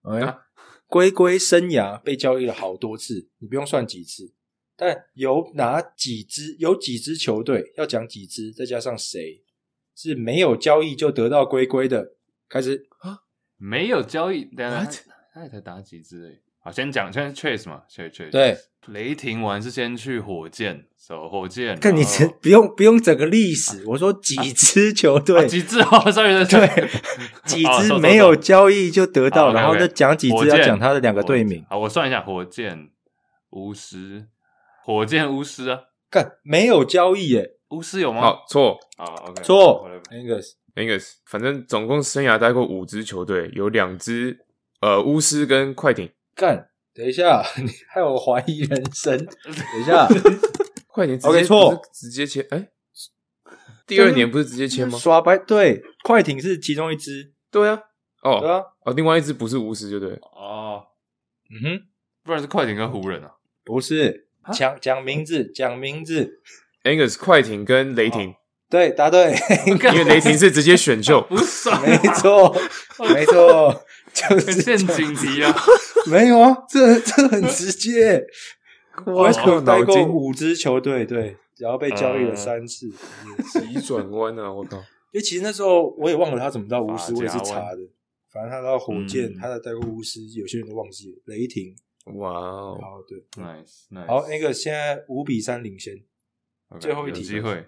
[0.09, 0.39] 哎呀啊，
[0.87, 4.33] 龟龟生涯被交易了好多次，你不用算几次，
[4.75, 6.55] 但有哪几支？
[6.59, 9.43] 有几支球队要讲几支，再加上谁
[9.95, 12.15] 是没有交易就得到龟龟的？
[12.47, 13.19] 开始啊，
[13.57, 15.03] 没有交易，等一下？
[15.33, 16.41] 他也才打几支。
[16.67, 18.29] 好，先讲，先 Chase 嘛，Chase Chase。
[18.29, 21.79] 对，雷霆完是先去火箭，走火箭。
[21.79, 26.89] 看你这不用不用整个历史，我说几支球队，啊几支哦，sorry， 对，
[27.47, 31.65] 几支没有交易就得到，好然后再讲几支要讲他的两个队名。
[31.69, 32.89] 好，我算一下，火箭、
[33.51, 34.27] 巫师、
[34.83, 38.19] 火箭、巫师啊，干没有交易耶，巫师有吗？
[38.19, 44.39] 好错好，OK，错 whatever，Angus，，Angus，反正总共生涯待过五支球队，有两支
[44.81, 49.17] 呃巫师跟快艇，干，等一下， 你害我怀疑人生。
[49.43, 50.07] 等一下，
[50.87, 52.69] 快艇直接 OK，错直接签，哎，
[53.87, 54.97] 第二年不是直接签吗？
[54.99, 57.81] 耍白对，快艇是其中一支，对啊，
[58.21, 60.83] 哦对哦啊，哦，另外一支不是巫师，就对了，哦，
[61.49, 61.81] 嗯哼，
[62.23, 63.31] 不然是快艇跟湖人啊。
[63.63, 66.39] 不是，讲讲名字，讲名字
[66.83, 68.35] ，Angus 快艇跟雷霆，
[68.69, 72.55] 对，答对，因为雷霆是直接选秀，不爽，没错，
[73.13, 73.83] 没错，
[74.29, 75.53] 就是陷阱题啊！
[76.09, 78.25] 没有啊，这这很直接。
[79.05, 82.89] 哇 Westbrook 待过五支球队，对，然后被交易了三次。
[83.53, 84.51] 急转弯啊！
[84.51, 87.79] 我靠，因为其实那时候我也忘了他怎么到巫师，法我也是查的。
[88.31, 91.17] 反正他到火箭，嗯他的待过巫师，有些人都忘记了。
[91.25, 91.75] 雷霆，
[92.15, 95.93] 哇哦，好对，nice nice，好，那个现在五比三领先。
[96.79, 97.65] 最后一题有机会。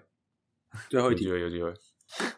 [0.88, 1.72] 最后一题，有机会，有机会。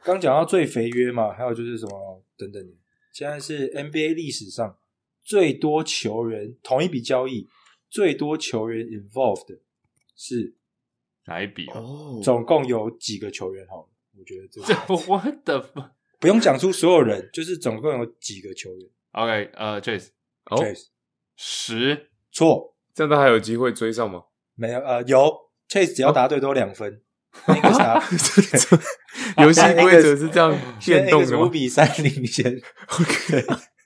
[0.04, 2.72] 刚讲到最肥约嘛，还有就是什么等等的。
[3.12, 4.78] 现在是 NBA 历史上
[5.22, 7.46] 最多球员同一笔交易，
[7.90, 9.60] 最多球员 involved 的
[10.16, 10.56] 是
[11.26, 11.78] 哪一笔啊？
[11.78, 13.66] 哦总共有几个球员？
[13.68, 15.90] 好了，我觉得这这个 what the fuck？
[16.18, 18.88] 不用讲出所有人，就是总共有几个球员。
[19.12, 20.08] OK，呃，Chase
[20.46, 20.86] 哦，Chase
[21.36, 24.24] 十错，这样他还有机会追上吗？
[24.54, 27.02] 没有呃有 Chase 只要答对都两分。
[27.46, 28.02] 那个答
[29.42, 31.48] 游戏规则是这样变动的五？
[31.48, 32.60] 比三领先。
[32.88, 33.44] OK，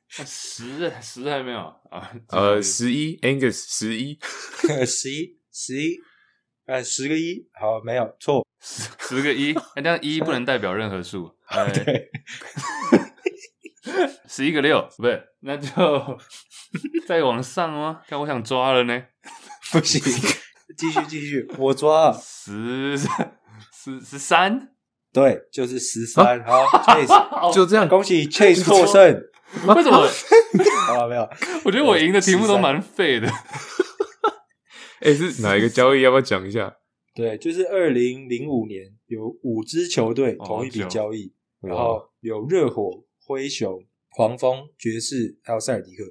[0.08, 1.58] 十十还没有
[1.90, 2.12] 啊？
[2.28, 4.18] 呃，十一，Angus 十一，
[4.86, 5.98] 十一十一，
[6.66, 8.46] 呃，十个一，好，没有错。
[8.60, 11.34] 十十个一，哎，但一不能代表任何数。
[14.28, 15.68] 十一个六，不是，那就
[17.06, 18.02] 再往上吗？
[18.08, 19.04] 看我想抓了呢。
[19.70, 20.02] 不行，
[20.76, 22.12] 继续继续，我抓。
[22.12, 22.96] 十
[23.72, 24.72] 十十三，
[25.12, 26.44] 对，就是十三。
[26.44, 27.88] 好，Chase，就这样。
[27.88, 29.22] 恭喜 Chase 获胜。
[29.74, 30.06] 为什么？
[30.86, 31.22] 好了，没有。
[31.64, 33.28] 我觉得我赢的题目都蛮废的。
[35.00, 36.02] 哎，是哪一个交易？
[36.02, 36.76] 要不要讲一下？
[37.14, 46.02] 对，就是二零零五年有五支球队哦同一笔交易，然后有热火、灰熊、黄蜂、爵士，还有塞尔迪克。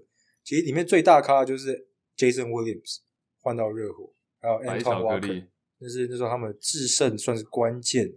[0.43, 3.01] 其实里面最大咖就是 Jason Williams
[3.41, 4.13] 换到热火，
[4.45, 5.45] 还有白 Anton 巧克 Walker，力，
[5.79, 8.13] 那是那时候他们制胜算是关键。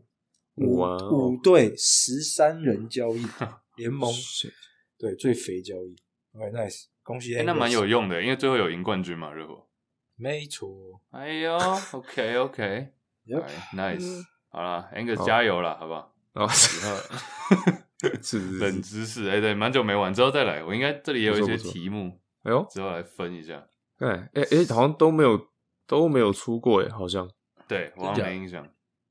[0.56, 3.24] 五哦五队十三人交易
[3.76, 4.12] 联盟
[4.98, 5.94] 对最肥交易。
[6.34, 9.68] OK，nice，、恭喜哎，那蛮有用的，因为最后有赢冠军嘛，热火。
[10.16, 11.00] 没错。
[11.10, 11.56] 哎呦
[11.92, 16.12] ，OK OK，Yep 哎 nice，好了，Angus 加油了，好不好？
[16.34, 16.80] 哦，是
[18.22, 20.64] 是冷，知识，哎，对，蛮久没玩，之后再来。
[20.64, 23.64] 我应该这里也有一些题目，哎呦，之后来分一下。
[23.98, 25.36] 哎哎哎，好像都没有
[25.88, 27.28] 都没有出过哎，好像。
[27.66, 28.64] 对，我好像没印象。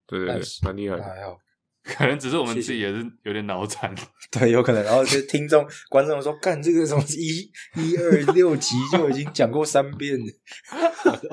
[0.05, 1.03] 对对对，蛮厉害的。
[1.03, 1.37] 还好，
[1.83, 3.93] 可能只是我们自己也是有点脑残。
[4.31, 4.81] 对，有可能。
[4.83, 10.25] 然后就听众、观众说：“干这个什么一、一二六集就已经讲过三遍了。”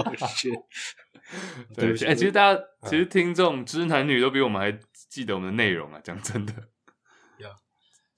[0.04, 0.50] 我去。
[1.74, 4.78] 对不起，哎，其实大家其实听众知男女都比我们还
[5.08, 6.52] 记得我们的内容啊，讲真的。
[7.38, 7.48] 呀，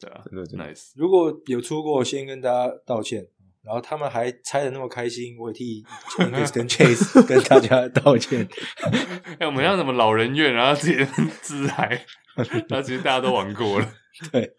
[0.00, 0.90] 对啊，真的真的 nice。
[0.96, 3.26] 如果有出过，先跟大家道歉。
[3.66, 5.84] 然后他们还猜的那么开心，我也替
[6.18, 8.48] Angus 跟 Chase 跟大家道歉。
[8.86, 11.04] 哎、欸，我们像什么老人院，然后自己
[11.42, 13.92] 自嗨，然后其实大家都玩过了。
[14.30, 14.54] 对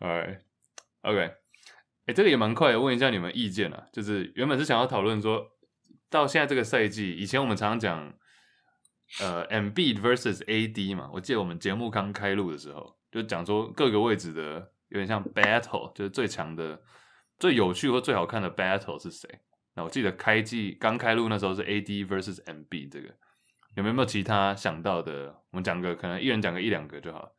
[0.00, 1.34] ，Alright，OK，哎、
[2.06, 2.80] 欸，这个也蛮快的。
[2.80, 5.44] 问一下你们意见啊，就是原本是想要讨论说，
[6.08, 8.14] 到现在这个赛季，以前我们常常讲，
[9.20, 11.10] 呃，Embiid versus AD 嘛。
[11.12, 16.80] 我记得我们节目刚开录的时候，就讲说各个位置的有点像 battle，就是最强的。
[17.38, 19.28] 最有趣或最好看的 battle 是谁？
[19.74, 23.14] 那我记得开季刚开录那时候是 AD versus MB 这个，
[23.74, 25.26] 有没有其他想到的？
[25.50, 27.30] 我们讲个，可能一人讲个一两个就好。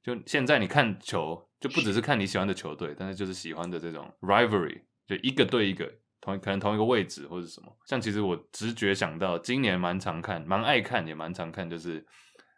[0.00, 7.76] 就现在你看球，就不只是看你喜欢的球队，但是就是喜欢的这种 rivalry，就一个对一个，同可能同一个位置或者什么。
[7.86, 12.06] 像其实我直觉想到，今年蛮常看，蛮爱看，也蛮常看，就是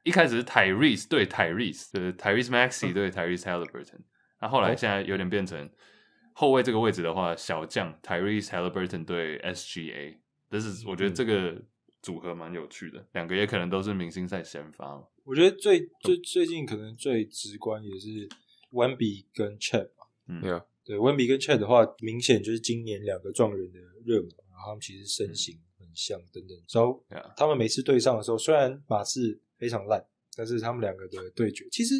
[0.03, 4.01] 一开始是 Tyrese 对 Tyrese，就是 Tyrese Maxey 对 Tyrese Haliburton，
[4.43, 5.71] 那后来现在有点变成。
[6.35, 10.19] 后卫这个位置的话，小将 Tyrese Haliburton 对 SGA，
[10.49, 11.63] 但是我觉得这个
[12.01, 15.03] 组合蛮有趣的，嗯、两个也可能都是明星赛先发。
[15.25, 18.29] 我觉得最最最近可能最直观也是
[18.73, 20.09] Wemby 跟 Chet 吧。
[20.27, 26.57] 嗯，对啊，对 Wemby 跟 Chet 的话，明显就是今年两个状元的热门，然后他们其实身形很像等等。
[26.73, 27.05] 然后
[27.37, 30.05] 他们每次对上的时候，虽然马刺非常烂，
[30.37, 31.95] 但是他们两个的对决，其实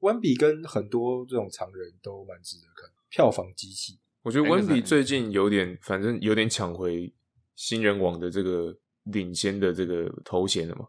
[0.00, 2.90] Wemby 跟很多这种常人都蛮值得看。
[3.08, 7.12] 票房机器，我觉得温比最近有点，反正有点抢回
[7.54, 10.86] 新人王的这个领先的这个头衔了嘛。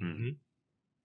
[0.00, 0.36] 嗯哼，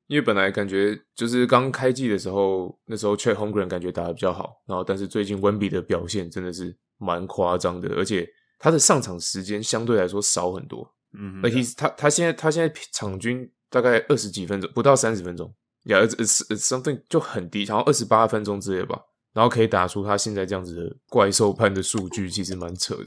[0.07, 10.95] 因为本来感觉就是刚开季的时候，那时候 Chet Holmgren 感觉打的比较好，然后但是最近温比的表现真的是蛮夸张的，而且他的上场时间相对来说少很多。
[11.13, 15.53] 嗯哼，那他他现在他现在场均大概二十几分钟，不到三十分钟
[15.85, 16.15] it's,
[16.47, 18.99] it's something 就很低，好像二十八分钟之类吧。
[19.35, 23.05] 然后可以打出他现在这样子的怪兽般的数据，其实蛮扯的。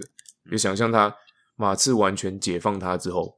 [0.51, 1.15] 就想象他
[1.57, 3.35] 马刺完全解放他之后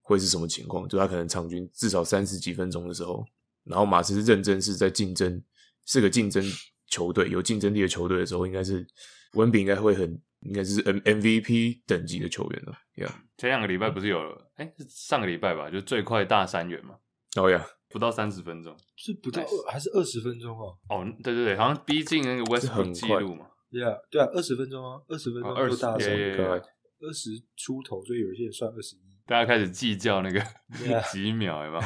[0.00, 0.88] 会是什么情况？
[0.88, 3.26] 就他可能场均至少三十几分钟的时候，
[3.64, 5.42] 然后马刺是认真是在竞争，
[5.86, 6.40] 是个竞争
[6.86, 8.86] 球队，有竞争力的球队的时候，应该是
[9.32, 12.78] 文比应该会很，应该是 M MVP 等级的球员了。
[12.94, 14.18] Yeah，前两个礼拜不是有，
[14.54, 15.68] 哎，是上个礼拜吧？
[15.68, 16.94] 就最快大三元嘛。
[17.34, 17.66] 哦呀。
[17.90, 20.78] 不到三十分钟，是不到还是二十分钟哦？
[20.88, 23.48] 哦，对对对，好像逼近那个 Westbrook 记录嘛。
[23.70, 29.00] 对啊，对啊，二十分钟啊，二十分钟，二十大三，二十出头，所以有一些人算二十一。
[29.26, 30.40] 大家开始计较那个
[31.12, 31.78] 几秒，有没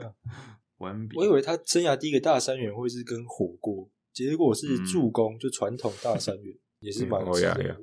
[0.00, 0.14] 有？
[0.78, 7.20] 完比，我以为他生涯第一个大三元会是跟火锅，结果是助攻，就传统大三元，也是蛮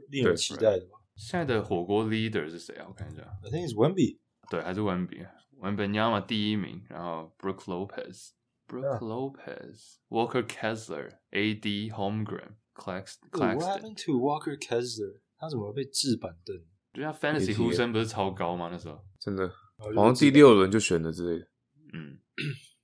[0.09, 0.99] 令人期待的嘛。
[1.15, 2.85] 现在的火锅 leader 是谁啊？
[2.87, 5.25] 我看一下，I think it's Wemby，对，还是 Wemby。
[5.61, 8.31] Wembanyama 第一名，然后 Brook Lopez、
[8.67, 13.29] Brook Lopez、Walker Kessler、AD Holmgren、Claxton。
[13.31, 15.21] What happened to Walker Kessler？
[15.37, 16.55] 他怎么被置板凳？
[16.91, 18.69] 对啊 Fantasy 呼声不是超高吗？
[18.71, 21.47] 那时候真的，好像第六轮就选了之类的。
[21.93, 22.17] 嗯，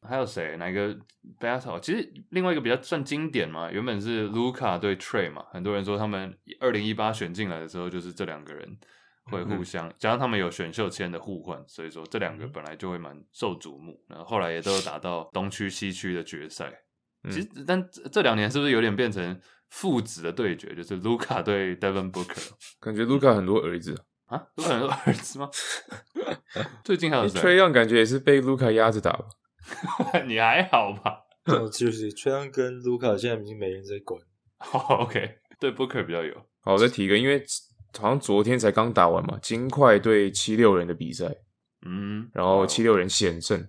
[0.01, 0.57] 还有谁？
[0.57, 0.97] 哪个
[1.39, 1.79] Battle？
[1.79, 8.77] 其实另外一个比较算经典嘛，原本是 Luka 对 Trey 嘛，很多人说他们二零一八选进来的时候就是这两个人。
[9.25, 14.03] 会互相，加上他们有选秀签的互换，所以说这两个本来就会蛮受瞩目。
[14.07, 16.71] 然后后来也都有打到东区、西区的决赛。
[17.29, 20.73] 其实，但这两年是不是有点变成父子的对决？
[20.73, 22.49] 就是 Luka 对 Devin Booker，
[22.81, 25.49] 感觉 Luka 很多儿子啊，Luka 很多儿子吗？
[26.83, 29.27] 最近还有谁？Trae Young 感觉也是被 Luka 压着打吧？
[30.25, 31.19] 你还好吧？
[31.71, 34.19] 就是 Trae Young 跟 Luka 现在已经没人在管。
[34.73, 36.35] Oh, OK，对 Booker 比较有。
[36.61, 37.45] 好，我再提一个，因为。
[37.97, 41.35] 好像昨天才刚打完嘛，金块对七六人的比赛，
[41.85, 43.67] 嗯，然后七六人险胜，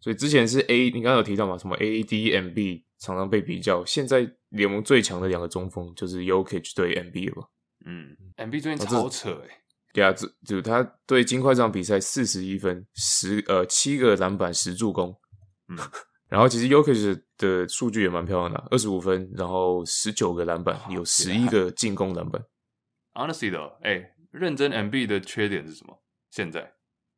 [0.00, 7.42] 所以之前是 A，你刚刚有提到嘛，什么 AD、MB 常常被比较，现在联盟最强的两个中锋就是 Jokic 对 MB 了。
[7.42, 7.48] 吧？
[7.86, 9.48] 嗯，MB 最近超扯诶，
[9.94, 15.16] 对啊，就就他对金块这场比赛四十一分，十呃七个篮板十助攻，
[15.68, 15.78] 嗯，
[16.28, 22.42] 然后其实 Jokic 的数据也蛮漂亮的，二十五分，然后十九个篮板，有十一个进攻篮板。
[23.18, 26.04] Honestly 的，哎，认真 MB 的缺点是什么？
[26.30, 26.74] 现在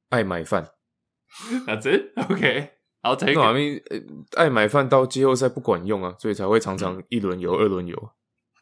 [0.08, 0.72] 爱买饭。
[1.66, 2.12] That's it.
[2.16, 2.70] OK.
[3.02, 3.38] I'll take it.
[3.38, 8.12] I mean, 爱买饭到季后赛不管用啊，所以才会常常一轮游、二轮游。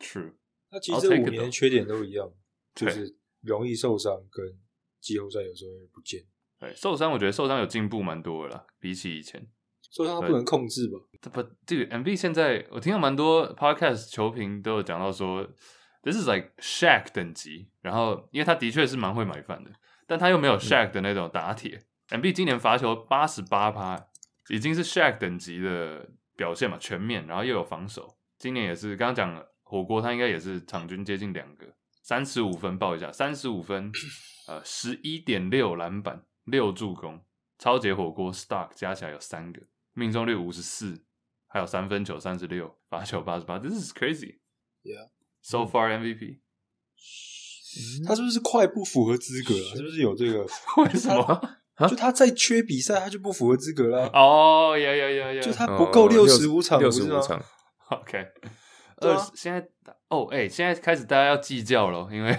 [0.01, 0.33] True.
[0.70, 2.29] 那其实这五年缺点都一样，
[2.74, 4.44] 就是容易受伤，跟
[5.01, 6.24] 季后赛有时候会不见。
[6.59, 9.48] 对，受伤我觉得受伤有进步蛮多的啦，比起以前。
[9.90, 10.98] 受伤不能控制吧？
[11.33, 15.48] 不，这个 MB 现在我听到蛮多 podcast 球评都有讲到说
[16.03, 17.71] ，this is like Shaq 等级。
[17.81, 19.71] 然后，因为他的确是蛮会买饭的，
[20.07, 21.83] 但他又没有 Shaq 的那种打铁。
[22.11, 24.09] 嗯、MV 今年罚球八十八趴，
[24.49, 28.17] 已经是 Shaq 等级的表现嘛，全面，然后又有防守。
[28.39, 31.67] 今年也是刚刚讲火锅，他应该也是场均接近两个，
[32.03, 33.91] 三十五分报一下，三十五分，
[34.49, 37.23] 呃，十一点六篮板，六助攻，
[37.59, 39.61] 超级火锅 Stock 加起来有三个。
[39.93, 41.05] 命中率五十四，
[41.49, 44.39] 还有三分球三十六，罚球八十八，This is crazy.
[45.49, 49.73] So far MVP，、嗯、他是不是快不符合资格啊？
[49.75, 50.47] 是不是有这个？
[50.85, 51.41] 为什么？
[51.89, 54.11] 就他再缺比赛，他就不符合资格了。
[54.13, 55.41] 哦，呀呀呀呀！
[55.41, 57.43] 就他不够六十五场，六十五场。
[57.89, 58.19] OK，
[58.97, 59.67] 二十、啊、现在
[60.09, 62.39] 哦，哎、欸，现在开始大家要计较了，因为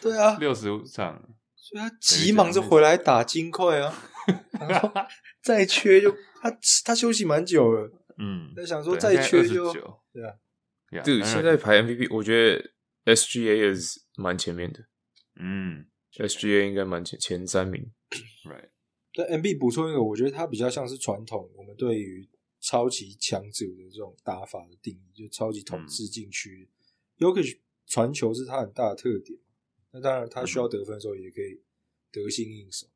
[0.00, 1.22] 对啊，六十五场，
[1.54, 3.94] 所以他急忙着回来打金块啊。
[5.44, 6.10] 再缺就
[6.42, 6.50] 他
[6.84, 9.72] 他休息蛮久了，嗯，他想说再缺就
[10.12, 10.34] 对啊，
[11.04, 12.70] 对，现在排 MVP，我觉得
[13.14, 14.86] SGA 是蛮前面的，
[15.36, 17.90] 嗯，SGA 应该蛮前前三名
[18.44, 18.70] ，Right。
[19.12, 22.28] 对 MB 补充一个，我觉得他比较像是传统我们对于
[22.60, 26.68] 超级强者的这种打法的定义，就超级统治禁区
[27.18, 29.38] ，Jokic 传球是他很大的特点，
[29.90, 31.60] 那当然他需要得分的时候也可以
[32.12, 32.86] 得心应手，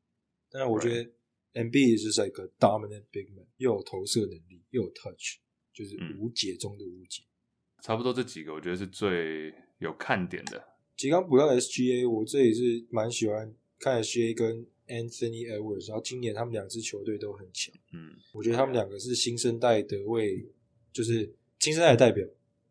[0.49, 1.11] 但是我觉得。
[1.53, 5.37] Embiid 就是一个 dominant big man，又有投射能力，又有 touch，
[5.71, 7.21] 就是无解中的无解。
[7.21, 7.32] 嗯，
[7.83, 10.69] 差不多这几个，我觉得是最有看点的。
[10.95, 17.75] 其实刚补到 SGA，我这也是蛮喜欢看 SGA 跟 Anthony Edwards，然后今年他们两支球队都很强。
[17.91, 20.45] 嗯，我觉得他们两个是新生代的位，
[20.93, 22.25] 就是新生代的代表，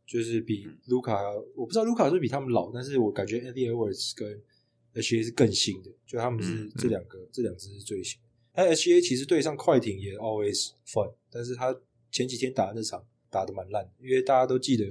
[0.06, 1.14] 就是比卢卡，
[1.54, 4.42] 我不知道卢卡是不是比他们老，但是我感觉 Anthony Edwards 跟
[4.94, 8.28] SGA 是更新的，就他们是这两个，这两支是最新的。
[8.54, 11.78] 但 SGA 其实对上快艇也 always fun，但是他
[12.10, 14.84] 前几天打的那场打得蛮烂，因为大家都记得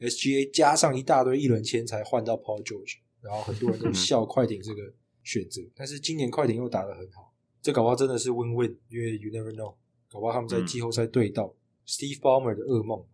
[0.00, 9.74] SGA 加上一大堆一轮签才换到 Paul George，然后很多人都笑快艇这个选择，但是今年快艇又打得很好，这搞不好真的是 win win，因为 you never know，
[10.08, 11.54] 搞不好他们在季后赛对到、嗯、
[11.86, 13.04] Steve Ballmer 的噩梦，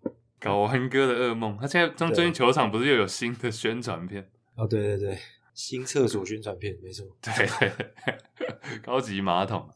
[0.41, 4.31] 睾丸哥的噩梦，他现在最近球场不是又有新的宣传片？
[4.55, 5.19] 哦，对对对。
[5.55, 7.71] 新厕所宣传片，没错，对，
[8.83, 9.69] 高级马桶。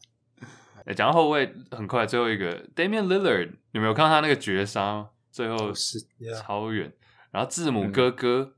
[0.87, 5.05] 哎，讲到后卫，很快最后一个 Damian Lillard，有没有看到他那个绝杀？
[5.29, 5.99] 最后是
[6.41, 6.91] 超远，
[7.31, 8.53] 然后字母哥哥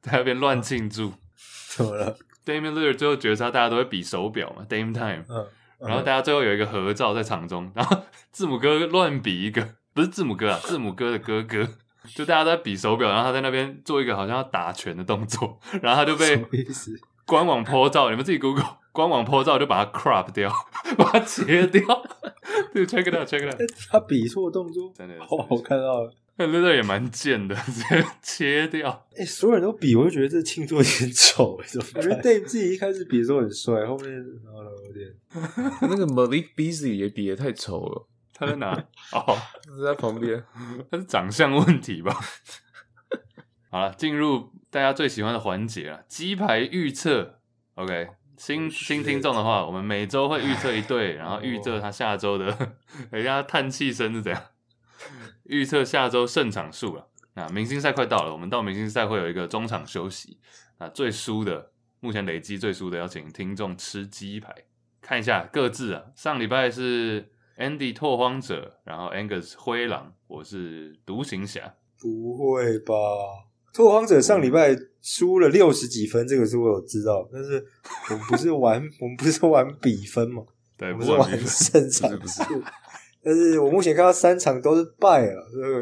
[0.00, 1.12] 在那边乱庆祝，
[1.76, 2.16] 怎么了
[2.46, 5.46] ？Damian Lillard 最后绝杀，大家都会比手表嘛，Dame Time，嗯，
[5.80, 11.68] 然后大家最后有一个合照在场中，然后 字母哥乱比一个，不是字母哥啊，字母哥的哥哥。
[12.14, 16.42] 就大家都在比手表，然后他在那边做一个好像要打拳的动作，然后他就被
[17.26, 18.64] 官网 po 照，你们自己 Google
[18.98, 20.52] 官网 po 照就把它 crop 掉，
[20.98, 21.80] 把它切掉。
[22.74, 23.70] 对，check it out，check it out。
[23.88, 26.12] 他比错动作，真的，哦，我看到了。
[26.34, 28.90] 那那个也蛮贱的， 直接切掉。
[29.12, 31.56] 哎、欸，所有人都比，我就觉得这庆祝有点丑。
[31.56, 34.20] 我觉得 Dave 自己一开始比的时候很帅，后面
[34.52, 35.14] 好了有点。
[35.82, 38.08] 那个 Malik Beasley 也比的太丑了。
[38.34, 38.72] 他在哪？
[39.12, 39.22] 哦，
[39.64, 40.42] 他在旁边。
[40.90, 42.18] 他是长相问题吧？
[43.70, 47.38] 好了，进入大家最喜欢的环节了，鸡排预测。
[47.76, 48.08] OK，
[48.38, 52.46] 新新听众的话，我们每周会预测一对，然后预测他下周的。
[53.10, 54.42] 人家叹气声是怎样？
[55.44, 57.08] 预测下周胜场数了。
[57.34, 60.38] 那明星赛快到了，我们到明星赛会有一个中场休息。
[60.78, 64.54] 那最输的，目前累积最输的，要请听众吃鸡排。
[65.02, 67.32] 看一下各自啊，上礼拜是。
[67.58, 71.74] Andy 拓荒者，然后 Angus 灰狼，我是独行侠。
[71.98, 72.94] 不会吧？
[73.74, 74.76] 拓荒者上礼拜
[75.10, 77.26] 输了六十几分，这个是我有知道。
[77.32, 77.64] 但是
[78.10, 80.42] 我们不是玩， 我们不是玩比分嘛？
[80.76, 82.62] 对，不是玩胜场数。
[83.22, 85.72] 但是我目前看到三场都是败了，所以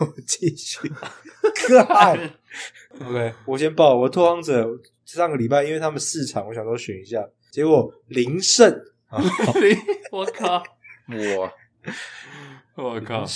[0.00, 0.90] 我继续
[1.68, 2.18] 看。
[2.98, 4.66] OK，我先报我拓荒者
[5.04, 8.74] 上个礼拜，因为他们四场，我想说选一下，结果零胜。
[10.10, 10.62] 我靠！
[11.08, 11.52] 我，
[12.82, 13.26] 我靠！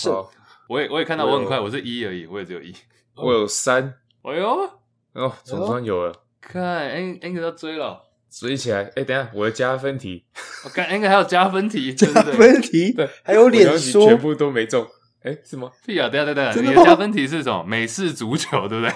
[0.71, 2.75] 我也我也看到我很快，我是一而已，我也只有一，
[3.15, 3.93] 我有三。
[4.23, 4.71] 哎呦，
[5.17, 6.13] 哦，总算有了。
[6.41, 8.01] 看，Ang Ang 要追了，
[8.31, 8.91] 追起来！
[8.95, 10.25] 哎，等下，我的加分题，
[10.65, 14.87] 我看 Ang 还有加分题， 加分题，对，还有脸说，全部都没中。
[15.23, 15.73] 哎，是吗？
[15.85, 16.09] 屁啊！
[16.09, 17.65] 等下等下，你的加分题是什么？
[17.65, 18.95] 美式足球，对不对？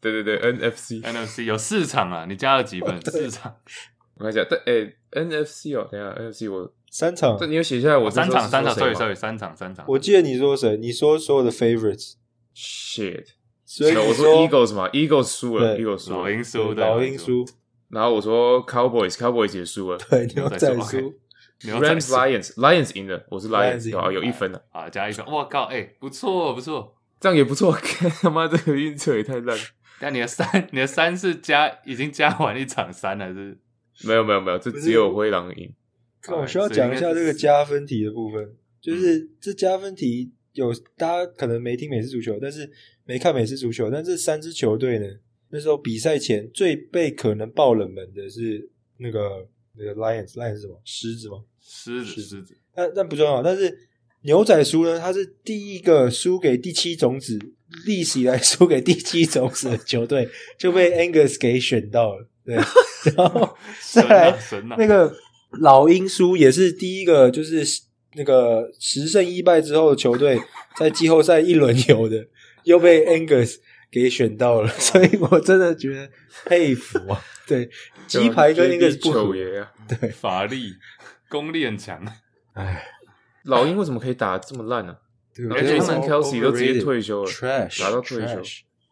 [0.00, 3.00] 对对对，NFC NFC 有四场啊，你加了几分？
[3.02, 3.54] 四场。
[4.18, 6.72] 我看一下，对，哎，NFC 哦，等下 NFC 我。
[6.90, 8.04] 三场，这你有写下来我？
[8.04, 9.84] 我三场，三场，sorry sorry，三场，三场。
[9.88, 10.76] 我记得你说谁？
[10.76, 13.24] 你说所有的 favorites，shit，
[13.74, 17.18] 所以我说 Eagles 嘛，Eagles 输了，Eagles 输了，老鹰输，对老鹰。
[17.18, 17.42] 输，
[17.88, 21.14] 然后我说 Cowboys，Cowboys 也输了对，牛仔输输，
[21.64, 26.94] 牛仔，Rams Lions，Lions 赢了，我是 Lions Lions，啊有一分了，啊，加一分，我靠，哎，不错不错。
[27.18, 27.72] 这样也不错。
[28.20, 29.56] 他妈这个运策也太烂。
[29.98, 33.56] 但你的三，你的三是加已经加完一场三还是？
[34.04, 35.72] 没有没有没有，这只有灰狼赢。
[36.28, 42.68] 那我需要讲一下这个加分题的部分，就是这加分题有大家可能没听美式足球，但是
[43.12, 45.06] 没看美式足球，但这三支球队呢，
[45.50, 49.46] 那时候比赛前最被可能爆冷门的是那个
[49.76, 50.80] 那个 Lions，Lions 是什么？
[50.82, 51.42] 狮子吗？
[51.60, 53.76] 狮子狮子，但但不重要，但是
[54.22, 57.38] 牛仔输呢，他是第一个输给第七种子，
[57.84, 60.26] 历史以来输给第七种子的球队，
[60.58, 62.54] 就被 Angus 给选到了，对，
[63.14, 63.54] 然后
[63.92, 64.76] 再来神啊！
[64.78, 65.14] 那个
[65.60, 67.62] 老鹰输也是第一个，就是
[68.14, 70.40] 那个十胜一败之后的球队
[70.78, 72.26] 在季后赛一轮游的，
[72.64, 73.56] 又被 Angus
[73.90, 76.10] 给选到了，所以我真的觉得
[76.46, 77.20] 佩服啊！
[77.46, 77.68] 对，
[78.06, 79.72] 鸡排跟 Angus 不合，爷啊！
[79.88, 80.74] 对，法力
[81.28, 82.04] 功力很强，
[82.54, 82.84] 哎，
[83.44, 84.96] 老鹰为什么可以打得这么烂呢？
[85.34, 88.42] 对而且他们 Kelsey 都直接退休了 Trash 打到退休。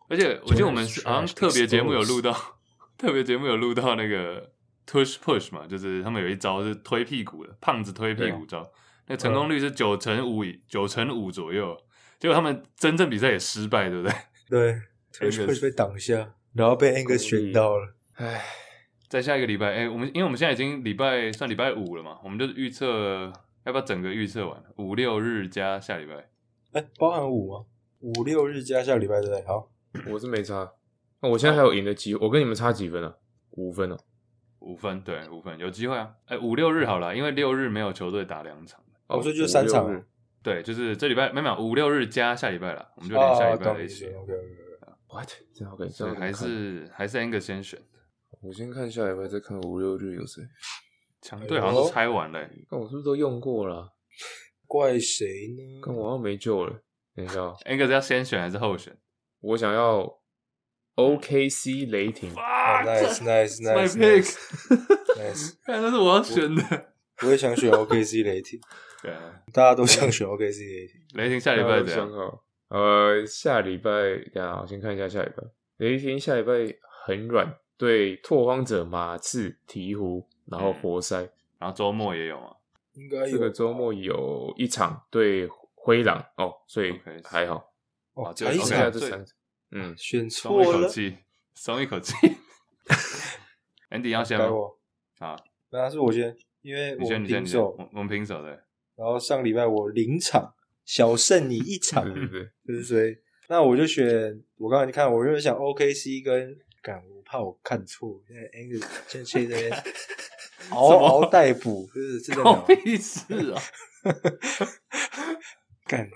[0.09, 2.33] 而且我记得我们好像特别节目有录到，
[2.99, 4.51] 特别节目有录到那个
[4.87, 8.69] tush push 嘛，就是他们有一招是推屁股的，胖子推屁股招，
[9.07, 11.77] 那成功率是九成五，九成五左右。
[12.21, 14.15] 结果他们真正比赛也失败，对不对？
[14.49, 14.81] 对
[15.61, 17.95] 被挡下，然后被 Angus 选到了。
[18.15, 18.45] 唉，
[19.09, 23.33] 在下一个礼拜，哎、欸，我们因为我们现在已经礼拜算礼拜五了嘛，我们就预测
[23.65, 24.63] 要不要整个预测完？
[24.77, 26.29] 五六日加下礼拜，
[26.73, 27.65] 哎，包含五吗？
[28.01, 29.45] 五六日加下礼拜对不对？
[29.47, 29.69] 好，
[30.13, 30.71] 我是没差。
[31.23, 33.15] 那我现在还有赢的机会，我跟你们差几分啊？
[33.53, 33.99] 五分哦、啊。
[34.61, 36.11] 五分，对，五分有机会啊！
[36.27, 38.79] 哎、欸，五六日好了，因为六日没有球队打两场。
[39.07, 40.03] 哦，我说就是三场啊。
[40.43, 44.07] 对，就是这礼拜没有五六日加下礼拜了，我们就连下礼拜一起。
[44.07, 44.33] OK OK
[45.09, 45.29] What？
[45.55, 47.81] 这样 OK，所以还是还是 Angus 先选。
[48.41, 50.43] 我先看下礼拜，再看五六日有谁。
[51.21, 53.89] 强队好像都拆完了、欸，那我是不是都用过了、啊？
[54.67, 55.81] 怪谁呢？
[55.83, 56.81] 跟我好像没救了。
[57.15, 58.97] 等一下，Angus 要先选还是后选？
[59.41, 60.21] 我想要
[60.95, 62.33] OKC 雷霆。
[62.35, 64.25] 哇、oh,，Nice Nice My Nice pick
[65.17, 66.63] Nice，看那是我要选的。
[67.23, 68.61] 我也想选 OKC 雷霆。
[69.03, 71.01] 对啊，大家都想选 OKC 雷霆。
[71.15, 72.41] 雷霆下礼拜怎样？
[72.69, 73.91] 呃，下礼拜，
[74.33, 75.43] 等下我先看一下下礼拜。
[75.79, 76.53] 雷霆下礼拜
[77.07, 82.55] 很软，对拓荒者、马刺、鹈鹕，然后活塞，嗯、然后周末也有啊。
[82.93, 83.29] 应该。
[83.31, 87.73] 这个周末有一场对灰狼哦，所以还好。
[88.15, 89.25] 哦，才一场，这三
[89.71, 91.17] 嗯，选错了，松一口气，
[91.55, 92.15] 松一口气。
[93.91, 94.47] Andy 要先吗？
[95.19, 95.37] 好，
[95.71, 98.49] 那是我先，因为我们平手，我们平手的。
[98.97, 100.55] 然后上礼拜我零场
[100.85, 103.17] 小胜你一场， 对对对，就是所以，
[103.49, 109.73] 那我就选我刚才你看，我原本想 OKC 跟，干我怕我看错，现在 Angus 先去这边
[110.71, 113.63] 嗷嗷待哺，就是 这个意思啊！
[115.87, 116.09] 干，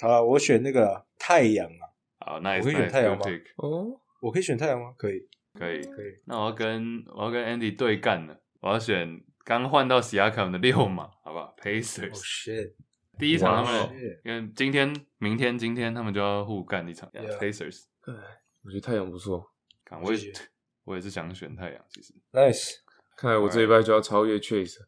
[0.00, 1.86] 好了，我选那个太阳啊，
[2.26, 3.24] 好，那我可以选太阳吗？
[3.56, 4.92] 哦，我可以选太阳吗？
[4.98, 5.20] 可以，
[5.56, 6.18] 可以，可以。
[6.24, 9.22] 那我要跟我要跟 Andy 对干了，我要选。
[9.44, 12.72] 刚换到西亚卡姆的六嘛，好不好？Pacers，、oh, shit.
[13.18, 17.08] 第一场他们，因为今天、明天、今天他们就要互干一场。
[17.10, 17.38] Yeah.
[17.38, 17.82] Pacers，
[18.64, 19.52] 我觉得太阳不错。
[19.84, 20.32] 看，我也
[20.84, 22.14] 我也是想选太阳，其实。
[22.32, 22.76] Nice，
[23.16, 24.78] 看来我这礼拜就要超越 Chase。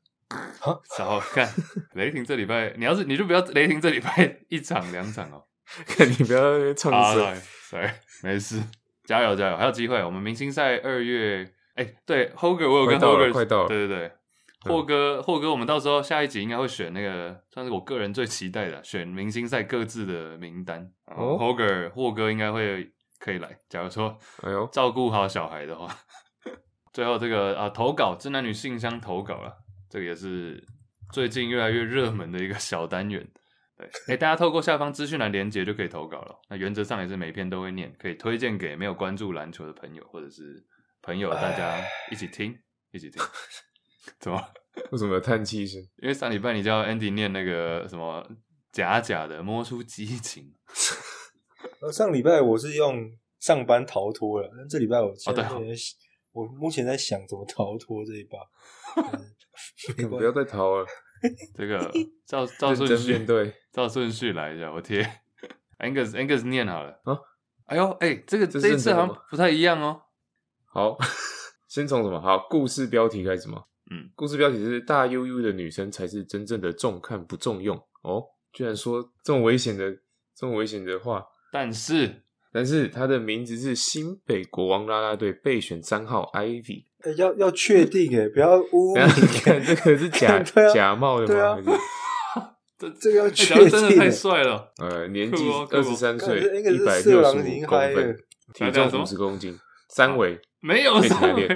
[0.59, 1.49] 好，好看
[1.95, 5.45] 雷霆这礼拜，你要是你就不要雷霆这礼拜一场两场哦。
[5.87, 7.41] 看你不要唱衰，
[7.71, 7.91] 对，
[8.23, 8.61] 没事，
[9.05, 10.03] 加油加油，还有机会。
[10.03, 11.45] 我们明星赛二月，
[11.75, 14.13] 哎、欸，对，Hoger，我有跟 Hoger，快到了，对对对。
[14.67, 20.91] 霍哥，霍哥，我们到时候下一集应该会选那个，算是我个人最期待的，选明星赛各自的名单。
[21.07, 23.57] 哦，霍哥，霍哥应该会可以来。
[23.69, 25.89] 假如说，哎呦，照顾好小孩的话，
[26.93, 29.57] 最后这个啊，投稿，真男女信箱投稿了，
[29.89, 30.63] 这个也是
[31.13, 33.27] 最近越来越热门的一个小单元。
[33.77, 36.35] 对，哎、欸，大家透过下方资讯栏连接就可以投稿了。
[36.49, 40.65] 那原则上也是每篇都会念，可以推荐给没有关注篮球的朋友，或者是
[41.03, 41.77] 朋友，大家
[42.11, 42.59] 一起听，
[42.91, 43.23] 一起听。
[44.21, 44.41] 怎么？
[44.93, 45.81] 为什么有叹气声？
[46.03, 48.27] 因为上礼拜你叫 Andy 念那个什么
[48.73, 50.55] 假假的摸出激情。
[51.93, 55.45] 上礼拜我是用上班逃脱了，但这礼拜我哦对，
[56.33, 58.39] 我目前在想怎么逃脱这一把。
[60.09, 60.87] 不要再逃了，
[61.55, 61.91] 这个
[62.27, 64.71] 照照顺序对，照顺序来一下。
[64.71, 65.03] 我贴
[65.79, 67.19] Angus Angus 念好了啊。
[67.65, 70.03] 哎呦，哎、欸，这个这，这一次好像不太一样哦。
[70.67, 70.99] 好，
[71.67, 72.21] 先从什么？
[72.21, 73.65] 好，故事标题开始吗？
[73.91, 77.77] 嗯，故事标题是“大 UU 的女生才是真正的重看不重用”。
[78.03, 79.97] 哦，居然说这么危险的、
[80.35, 81.25] 这么危险的话。
[81.53, 82.23] 但是，
[82.53, 86.85] 但是她的名字是新北国王啦啦队备选三号 Ivy。
[87.05, 89.07] 欸、要要确定哎，不要 污名。
[89.43, 91.63] 看这个是假、 啊、假冒的吗？
[91.63, 93.71] 对啊， 这这个要确定、欸。
[93.71, 94.73] 真的太帅了。
[94.79, 98.19] 呃，年纪二十三岁，一百六十五公分，
[98.53, 99.57] 体重五十公斤，
[99.89, 100.41] 三围。
[100.67, 100.95] 没有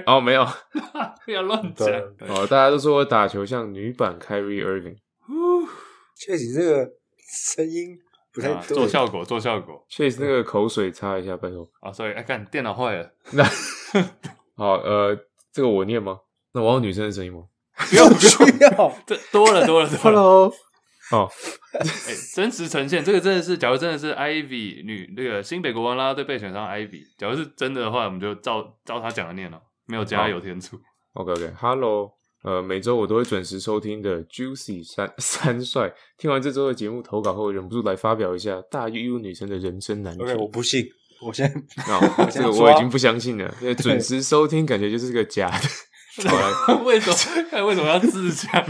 [0.06, 0.46] 哦，没有，
[1.26, 1.88] 不要乱讲。
[2.28, 4.96] 哦，大家都说我打球像女版 Kyrie Irving。
[6.16, 6.88] 确实，这个
[7.54, 7.98] 声音
[8.32, 9.84] 不太对、啊、做效果，做效果。
[9.88, 11.68] 确实，那个口水擦一下，拜托。
[11.80, 13.10] 啊，所以哎，看电脑坏了。
[13.32, 13.42] 那
[14.56, 15.16] 好，呃，
[15.52, 16.20] 这个我念吗？
[16.52, 17.40] 那我有女生的声音吗？
[17.90, 18.14] 不要，不
[18.62, 19.98] 要， 这多了，多了，多了。
[19.98, 20.52] Hello。
[21.10, 21.28] 哦，
[21.72, 30.78] 哎、欸，真实呈现这个真的是，假如真的是 Ivy 女那个新北国王啦啦队被选上 Ivy，假如是真的的话，我们就照照他讲的念了，没有加油添醋。
[31.14, 32.12] OK OK，Hello，
[32.44, 40.22] 呃，每周我都会准时收听的 Juicy 三 三帅，听完这周的节目投稿后，忍不住来发表一下大 UU 女生的人生难题。
[40.22, 40.86] OK，我不信，
[41.20, 41.46] 我先，
[41.88, 45.68] 哦，这个我已经不相信了， 因为准时收听感觉就是个假的。
[46.84, 47.64] 为什么？
[47.66, 48.64] 为什么要自强？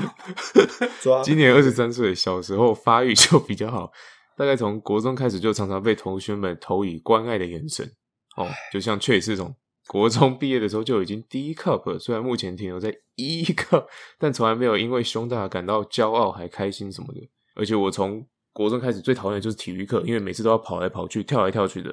[1.24, 3.90] 今年二十三岁，小时候发育就比较好，
[4.36, 7.90] 大概从国中开始就常常被同学们投以关爱的眼神。
[8.36, 9.54] 哦，就像 Chase 这种，
[9.88, 13.86] 国中毕业的时候就已经第一 cup，虽然目前停留在一 cup，
[14.18, 17.28] 但从来没有因为胸大感到骄傲还开心什么的。
[17.56, 21.90] 而且我从国中开始最讨厌的就是体育课，因为每次都要跑来跑去、跳来跳去的。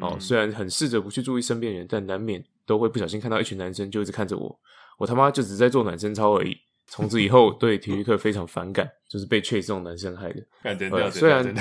[0.00, 4.60] 哦，虽然很试着不去注意身边人，但难免都会不小心看到一群男生就一直看着我。
[4.96, 6.56] 我他妈就只在做暖身操而已，
[6.88, 10.40] 从此以后 对体育课非常反感，就是被 Chase 这种男生害的。
[10.90, 11.54] 呃、虽然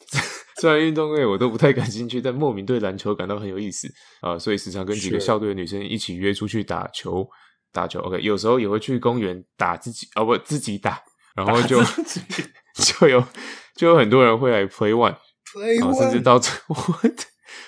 [0.60, 3.88] 虽然运动类我都不太感兴趣，但莫名对篮球感到很有意思
[4.20, 7.28] 啊、呃，所以时常跟几个校队的女生一起约出去打球。
[7.74, 11.00] 打球，OK，有时候也会去公园打自己，啊不，自己打，
[11.34, 11.82] 然后就
[12.76, 13.24] 就有
[13.74, 16.94] 就有很多人会来 play one，play one，甚至到最后，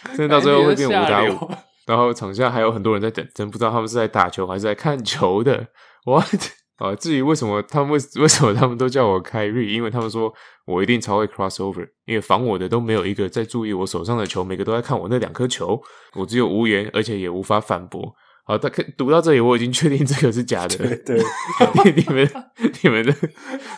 [0.08, 1.50] 甚至到最后会变五打五。
[1.86, 5.68] 然后场下还有很多人在等，真不知道他们是在打球还是在看球的。
[6.04, 6.26] What？
[6.78, 10.34] 啊，至于为什么他们为为什么他们都叫我开瑞因为他们说
[10.66, 15.80] 我一定超会 crossover，因为防我的都没有一个在注意我手上的球，每个都在看我那两颗球，
[16.16, 18.12] 我只有无言，而且也无法反驳。
[18.46, 20.76] 好，大概读到这里，我已经确定这个是假的。
[20.76, 21.24] 对，对
[21.96, 22.30] 你们
[22.82, 23.14] 你们的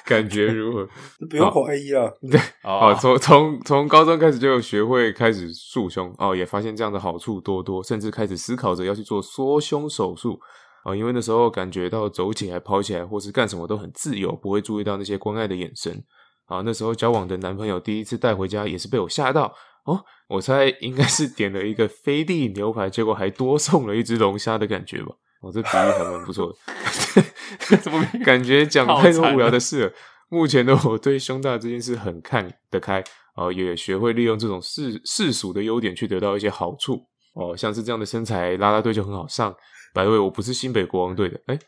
[0.04, 0.88] 感觉如何？
[1.30, 2.12] 不用怀疑了。
[2.28, 10.36] 对，好，从从从高中开始就学会开始束胸哦，也发现这样的好处多多，甚至开始思考着要去做缩胸手术
[10.82, 16.02] 啊，因为那时候感觉到走起来、跑起来或是干什么都很自由，不会注意到那些关爱的眼神
[16.46, 16.62] 啊。
[16.64, 19.54] 那时候交往的男朋友第一次带回家，也是被我吓到。
[19.86, 25.14] 哦，我猜应该是点了一个菲力牛排，结果还多送了一只龙虾的感觉吧。
[25.40, 27.76] 哦，这比喻还蛮不错的。
[27.78, 29.92] 怎么感觉讲太多无聊的事了？
[30.28, 33.02] 目前的我对胸大这件事很看得开，
[33.36, 37.00] 哦，也学会利用这种世世俗的优点去得到一些好处。
[37.34, 39.54] 哦，像是这样的身材，拉拉队就很好上。
[39.94, 41.58] 白位，我不是新北国王队的，哎，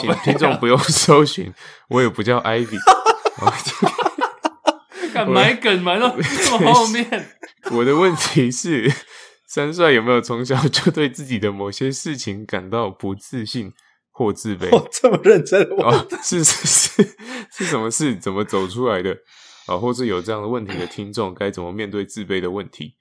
[0.00, 1.54] 请听众不用 搜寻，
[1.90, 2.76] 我也不叫 Ivy。
[5.24, 7.26] 敢埋梗埋到这么 后面？
[7.72, 8.90] 我的问题是，
[9.46, 13.72] 三帅有没有从小就对自己的某些事情感到不自信
[14.10, 14.68] 或自卑？
[14.74, 17.16] 哦，这么认真哦，是是是，
[17.50, 18.14] 是什么事？
[18.16, 19.16] 怎么走出来的？
[19.66, 22.94] 啊，或是有这样的问题的听众，该怎么面对自卑的问题？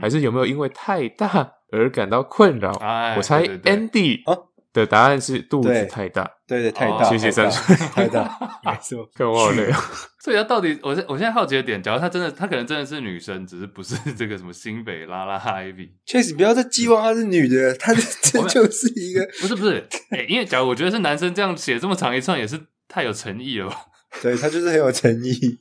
[0.00, 2.70] 还是有没有因为太大而感到困扰？
[2.80, 4.46] 哎，我猜 Andy 啊。
[4.72, 8.24] 的答案是肚子太大，对对，太大，谢谢三岁，太大，
[8.66, 9.78] 没错，看我好累啊。
[10.18, 15.90] 所以他到底，我现我现在好奇的点，假如他真的，他可能真的是女生，只是不是这个什么新北拉拉 Ivy。
[16.04, 23.76] 确实，不要再寄望她是女的，她这就是一个，不是不是，哎，因为假如我觉得是男生这样写这么长一串，也是太有诚意了吧？
[24.20, 25.60] 对，他就是很有诚意。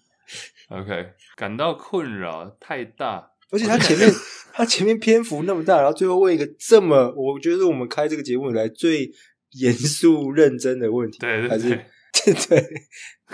[0.70, 3.30] OK，感到困扰太大。
[3.52, 4.08] 而且他前面
[4.54, 9.12] 他前面篇幅那么大，然后最后问一个这么，我觉得我们开这个节目以来最
[9.52, 12.62] 严肃认真的问题，对对对，还是对 对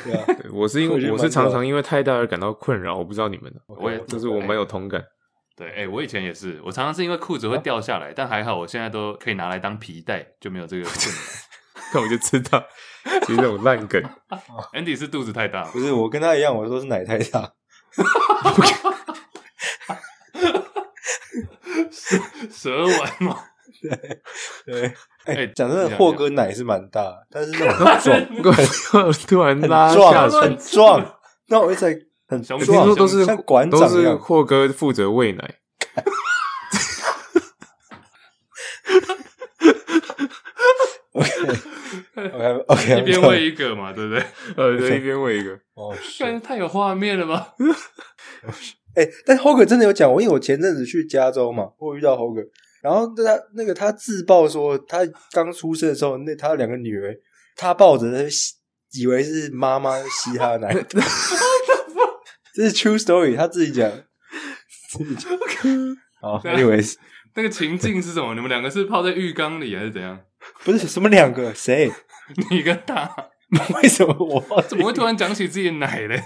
[0.03, 0.25] 对啊！
[0.53, 5.03] 我是因为我是常常因为太大而感到困扰，我不知道你们的，我也就是我蛮有同感。
[5.55, 11.21] 对，哎，我以前也是，我常常是因为裤子会掉下来，但还好我现在都可以拿来当皮带，就没有这个困扰。
[11.93, 12.61] 那我就知道，
[13.25, 14.01] 其实这种烂梗。
[14.73, 17.53] Andy 是肚子太大，不是我跟他一样，我说是奶太大。
[22.51, 23.37] 蛇丸嘛，
[23.81, 24.21] 对
[24.65, 24.93] 对，
[25.25, 28.23] 哎，讲真的，霍哥奶是蛮大，但是那种
[28.91, 31.17] 壮，突然拉下很壮，
[31.47, 31.85] 那我一直
[32.27, 35.55] 很壮，听说都是像馆长都是霍哥负责喂奶。
[41.15, 41.31] OK
[42.27, 44.23] OK OK，一边喂一个嘛，对不对？
[44.57, 45.51] 呃，对，一边喂一个。
[45.75, 47.53] 哦，感觉太有画面了吧？
[48.95, 52.45] 哎、欸，但 Hoger 真的有讲我，因为我前阵子去加州嘛，我遇到 Hoger，
[52.85, 53.23] 然后他
[53.55, 54.99] 那个他自曝说，他
[55.31, 57.17] 刚出生的时候，那他两个女儿，
[57.55, 58.05] 他抱着，
[58.93, 60.71] 以为是妈妈吸他的奶，
[62.53, 63.91] 这是 true story，他自己讲，
[64.91, 65.31] 自己讲。
[66.21, 66.93] 好，anyways，
[67.33, 68.35] 那个情境是什么？
[68.35, 70.19] 你们两个是泡在浴缸里还是怎样？
[70.63, 71.91] 不是什么两个，谁？
[72.51, 73.09] 你跟他？
[73.81, 76.21] 为什么我怎么会突然讲起自己的奶嘞？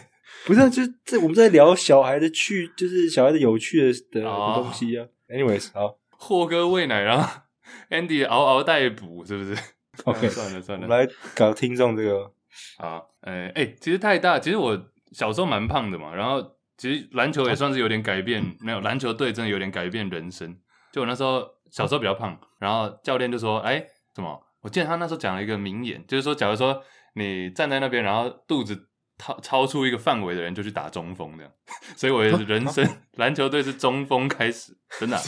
[0.45, 5.05] 不是、啊，就是这我们在聊小孩的趣，就是小孩的有趣的的东西啊。
[5.29, 7.41] Anyways，好，霍哥喂奶，然后
[7.89, 9.57] Andy 嗷嗷待哺，是不是
[10.03, 12.31] ？OK， 算了算了，我们来搞听众这个。
[12.77, 14.77] 啊，哎、欸、哎、欸，其实太大，其实我
[15.13, 16.43] 小时候蛮胖的嘛，然后
[16.77, 20.55] 其实篮球也算是有点改变， 没有篮球队真的有点改变人生。
[20.91, 28.87] 就我那时候小时候比较胖，然后教练就说：“哎、欸，什么？”我记得他那时候讲了一个名言，就是说，假如说你站在那边，然后肚子。
[29.21, 31.51] 超超出一个范围的人就去打中锋，这样，
[31.97, 35.21] 所以我的人生篮球队是中锋开始，真的、啊、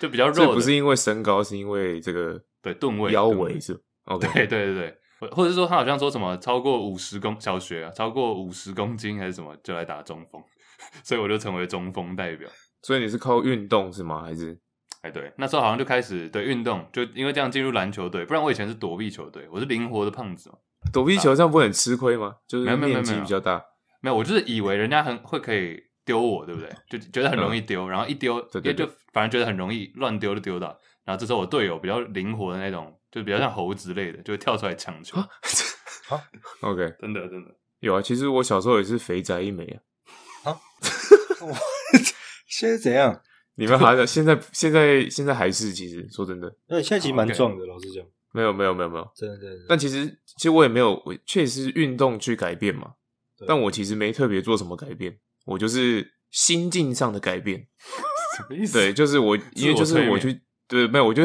[0.00, 0.52] 就比较肉。
[0.52, 3.78] 不是因为身高，是因为这个对吨位腰围是。
[4.04, 10.40] OK，对对对对，或者是说他好像说什么超过五十公小学啊，超过五十公斤还是什么就来打中锋，
[11.02, 12.48] 所以我就成为中锋代表。
[12.82, 14.22] 所以你是靠运动是吗？
[14.22, 14.56] 还是？
[15.02, 20.56] 哎对，那时候好像就开始对运动，就因为这样进入篮球队，不然我以前是躲避球队，我是灵活的胖子嘛。
[20.92, 22.36] 躲避球这样不会很吃亏吗？
[22.46, 23.62] 就是面积比较大。
[24.00, 26.70] 没有，我就是以为人家很会可以丢我，对不对？
[26.88, 30.68] 就觉得很容易丢，嗯、然后一丢，就反正觉得很容易乱丢就丢到。
[31.04, 35.20] 然后这时候我队友比较灵活的那种，就比较像猴子类的，就会跳出来抢球。
[36.06, 36.18] 好，
[36.62, 37.50] OK，真的真的
[37.80, 38.00] 有啊。
[38.00, 40.50] 其实我小时候也是肥宅一枚啊。
[40.50, 40.60] 啊？
[42.48, 43.20] 现在怎样？
[43.56, 44.06] 你们还在？
[44.06, 45.72] 现在现在现在还是？
[45.72, 47.68] 其实说真的，那你现在其实蛮壮的，okay.
[47.68, 48.04] 老实讲。
[48.32, 49.64] 没有没有没有没有，真的真的。
[49.68, 52.94] 但其实其实我也没有，我确实是运动去改变嘛。
[53.46, 57.66] 但我其实没特别做什么改变，我就是心境上的改变。
[58.36, 58.74] 什么意思？
[58.74, 60.38] 对，就是我，因为就是我去，
[60.68, 61.22] 对，没有，我就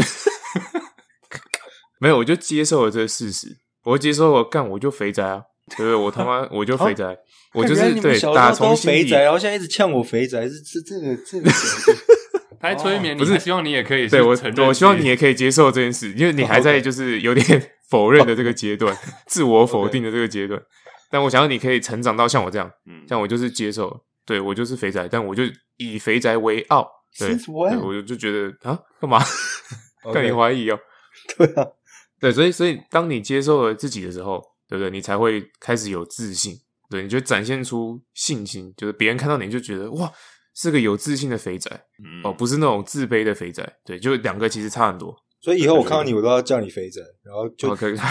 [1.99, 3.47] 没有，我就接受了这个事实。
[3.83, 5.41] 我接受我干，我就肥宅啊，
[5.75, 5.95] 对不对？
[5.95, 7.17] 我他妈 我就肥宅，
[7.53, 11.51] 我就是对打从肥宅，然后现在一直呛我肥宅，是是这个这个。
[12.61, 18.95] 他还催眠，不是希望你也可以对我承认，我希望你也可以接受这件事，因为你还在就是有点否认的这个阶段，
[19.25, 20.61] 自我否定的这个阶段。
[21.09, 25.43] 但我想要你可以成长到像我这样，嗯，像我就是接受，对我就是肥宅，但我就
[25.77, 29.19] 以肥宅为傲，对，对我就就觉得啊，干嘛？
[30.13, 30.79] 让你怀疑哦？
[31.37, 31.67] 对啊，
[32.19, 34.89] 对，所以所以当你接受了自己的时候，对不对？
[34.89, 36.55] 你才会开始有自信，
[36.89, 40.11] 对，你就展现出信心，就是别人看到你就觉得哇，
[40.55, 41.69] 是个有自信的肥宅，
[42.03, 45.15] 嗯，哦，不是那种自卑的肥宅，对，就两个其实差很多。
[45.41, 47.97] 所以以后我看到你，我都要叫你肥宅，然后就可以。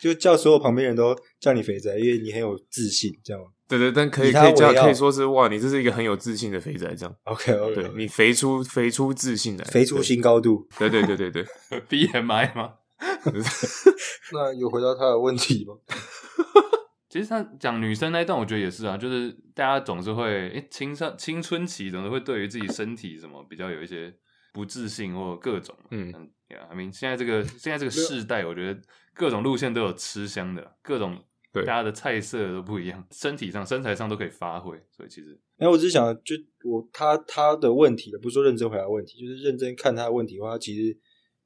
[0.00, 3.48] 就叫所有旁边人都叫你肥宅，因为你很有自信，这样吗？
[3.70, 7.16] 对对，但可以可以叫可以说是哇，你这是一个很有自信的肥仔，这样。
[7.24, 10.66] OK OK，对你肥出肥出自信来，肥出新高度。
[10.78, 11.44] 对对对对对，
[11.88, 12.74] BMI 吗？
[14.32, 15.74] 那有回答他的问题吗？
[17.08, 24.12] 其实他讲女生那一段，我觉得也是啊，就是大家总是会诶青少青春期总是会对于自己身体什么比较有一些
[24.52, 26.28] 不自信或各种嗯嗯
[26.70, 28.80] ，I mean 现在这个现在这个世代，我觉得。
[29.12, 31.22] 各种路线都有吃香的，各种
[31.52, 40.96] 大家的菜色都不一样，身体上、身材上都可以发挥，所以其实，哎，我只是想，就我他他的问题，不是说认真回答问题，就是认真看他的问题的话，他其实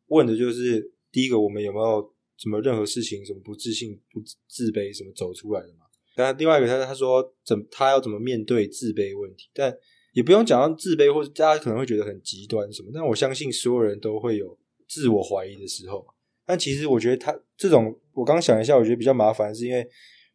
[0.09, 5.87] 问的就是第一个，我们有没有什么任何事情，什么不自信、不自卑，什么走出来的嘛？
[6.15, 9.75] 但另外一个，他他说怎他要怎么面对自卑问题，但
[10.13, 16.07] 也不用讲到自卑，或者大家可能会觉得很极端什么，但我相信所有人都会有自我怀疑的时候。
[16.47, 19.89] 但其实我觉得他这种，我刚想一下，我觉得比较麻烦，是因为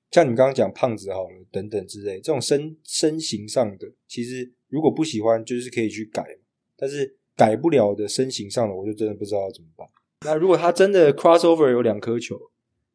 [0.10, 6.26] 像你刚刚讲胖子好了等等之类，这种身身形上的，其实如果不喜欢，就是可以去改，
[6.76, 9.88] 但是改不了的身形上的，我就真的不知道要怎么办。
[10.26, 12.40] 那如果他真的 crossover 有两颗球，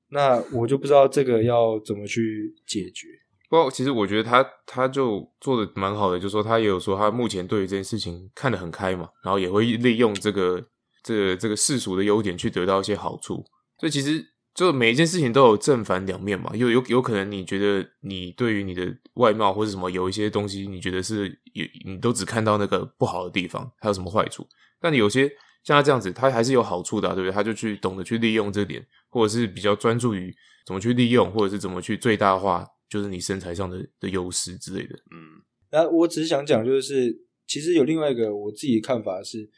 [0.08, 3.06] 那我就不知道这个要怎么去解决。
[3.48, 10.66] 不过其实我觉得他他就做的蛮好的，就是说他也有说他目前对于这件事情看得很开嘛，然后也会利用这个。
[11.04, 13.44] 这个这个世俗的优点去得到一些好处，
[13.78, 14.24] 所以其实
[14.54, 16.50] 就每一件事情都有正反两面嘛。
[16.56, 24.46] 有有有可能你觉得你对于你的外貌或者什么有一些东西，你觉得是有你都只看到那个不好的地方，还有什么坏处？
[24.80, 25.28] 但你有些
[25.62, 27.30] 像他这样子，他还是有好处的，对不对？
[27.30, 30.34] 他就去懂得去利用这点，或者是比较专注于
[30.64, 34.94] 怎么去利用，或者是怎么去最大化，就是你身材上的的优势之类的。
[34.94, 37.14] 嗯，那我只是想讲，就是
[37.46, 39.50] 其实有另外一个我自己的看法是。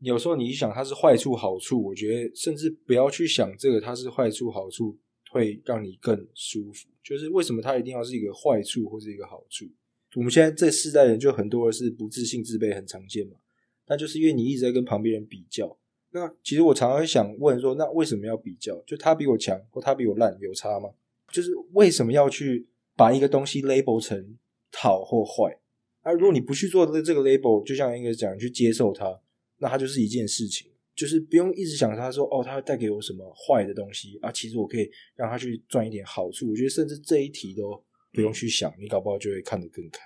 [0.00, 4.96] 有时候你想它是坏处好处，我觉得甚至不要去想这个它是坏处好处
[5.30, 6.88] 会让你更舒服。
[7.02, 9.66] 就是为什么它一定要是一个坏处或是一个好处？
[10.14, 13.36] 我们现在这世代人就很多的是不自信、自卑，很常见嘛。
[13.86, 15.76] 那就是因为你一直在跟旁边人比较。
[16.10, 18.76] 那其实我常常会想问说，那为什么要比较？
[18.86, 20.90] 就他比我强或他比我烂有差吗？
[21.30, 24.36] 就是为什么要去把一个东西 label 成
[24.72, 25.58] 好或坏？
[26.02, 29.20] 而如果你不去做这个 label，就像应该讲去接受它，
[29.58, 34.32] 那它就是一件事情，就是不用一直想他说哦，它会带给我什么坏的东西啊？
[34.32, 36.50] 其实我可以让他去赚一点好处。
[36.50, 37.82] 我觉得甚至这一题都
[38.12, 40.00] 不用去想，你搞不好就会看得更开。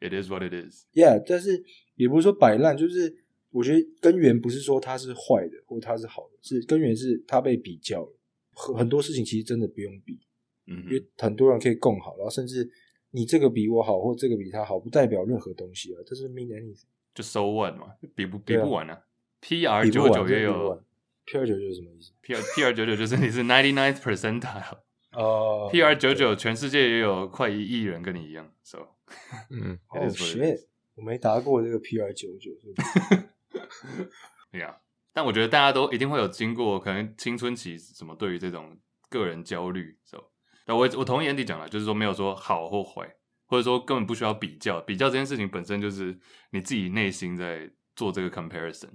[0.00, 0.84] It is what it is.
[0.92, 1.64] Yeah，但是
[1.96, 3.14] 也不是说摆烂，就是
[3.50, 8.18] 我觉得根源不是说它是坏的或它是好的，是根源是它被比较了。
[8.52, 10.18] 很很多事情其实真的不用比，
[10.66, 12.70] 嗯，因为很多人可以更好，然后甚至。
[13.12, 15.98] 你这个比我好，或这个比他好，不代表任何东西啊。
[16.06, 16.86] 这是 mean anything，
[17.20, 18.98] 就 so what 嘛，比不比不完啊。
[19.42, 20.82] PR 九九也有
[21.26, 24.78] ，PR 九九是什么意思？PR PR 九九就是你是 ninety ninth percentile
[25.12, 25.70] 哦。
[25.72, 28.78] PR 九九全世界也有快一亿人跟你一样，so
[29.50, 34.08] 嗯，哦，shit，我没答过这个 PR 九九，是不是？
[34.52, 34.76] 对呀，
[35.12, 38.76] 但我觉得大家都一定会有经过可能青春期什么对于这种
[39.08, 40.18] 个人焦虑，so
[40.66, 40.76] 但。
[40.76, 43.14] 我我同意 Andy 讲了，就是说没有说好或坏，
[43.50, 46.16] 或者说根本不需要比较，比较这件事情本身就是
[46.52, 48.88] 你自己内心在做这个 comparison。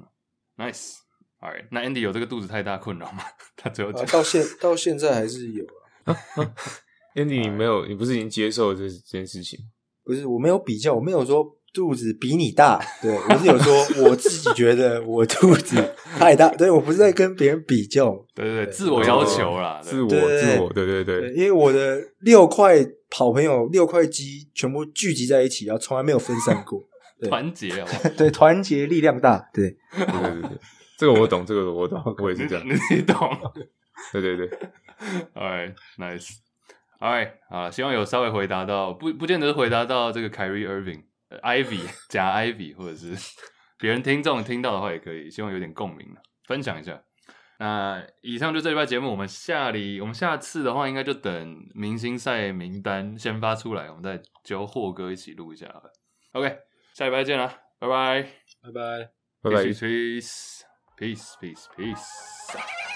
[0.58, 3.24] Nice，Alright，那 Andy 有这个肚子太大困扰吗？
[3.58, 5.66] 他最后讲、啊、到现到现在还是有
[6.06, 6.16] 啊。
[7.16, 9.60] Andy，你没有，你不是已经接受这这件事情？
[10.03, 11.45] 不是，我没有比较，我没有说。
[11.76, 15.76] 肚子比你大，对，我是有说我自己觉得我肚子
[16.18, 22.82] 太大，对，我不是在跟别人比较，对对对，自我要求啦，自我自我，对对对，因为我的六块
[23.18, 26.84] 好朋友六块肌全部聚集在一起，然后从来没有分散过，
[27.30, 27.88] 团结啊，
[28.18, 30.57] 对，团结力量大，对，对对对对，
[30.97, 33.18] 这个我懂，这个我懂，我也是这样， 你懂，
[34.11, 34.49] 对对对
[35.34, 41.03] ，Alright, nice，Alright，啊，希望有稍微回答到，不不见得是回答到这个 Kyrie Irving。
[41.41, 43.13] Ivy 假 Ivy，或者是
[43.80, 46.07] 别人听众听到的话也可以，希望有点共鸣，
[46.47, 47.01] 分享一下。
[47.58, 55.66] 那以上就这礼拜节目，我们下里我们下次的话，应该就等明星赛名单先发出来，我们再揪霍哥一起录一下。
[56.34, 56.58] OK，
[56.93, 58.24] 下礼拜见啦，拜拜，
[58.62, 59.10] 拜拜，
[59.41, 60.64] 拜拜，peace
[60.97, 62.95] peace peace peace。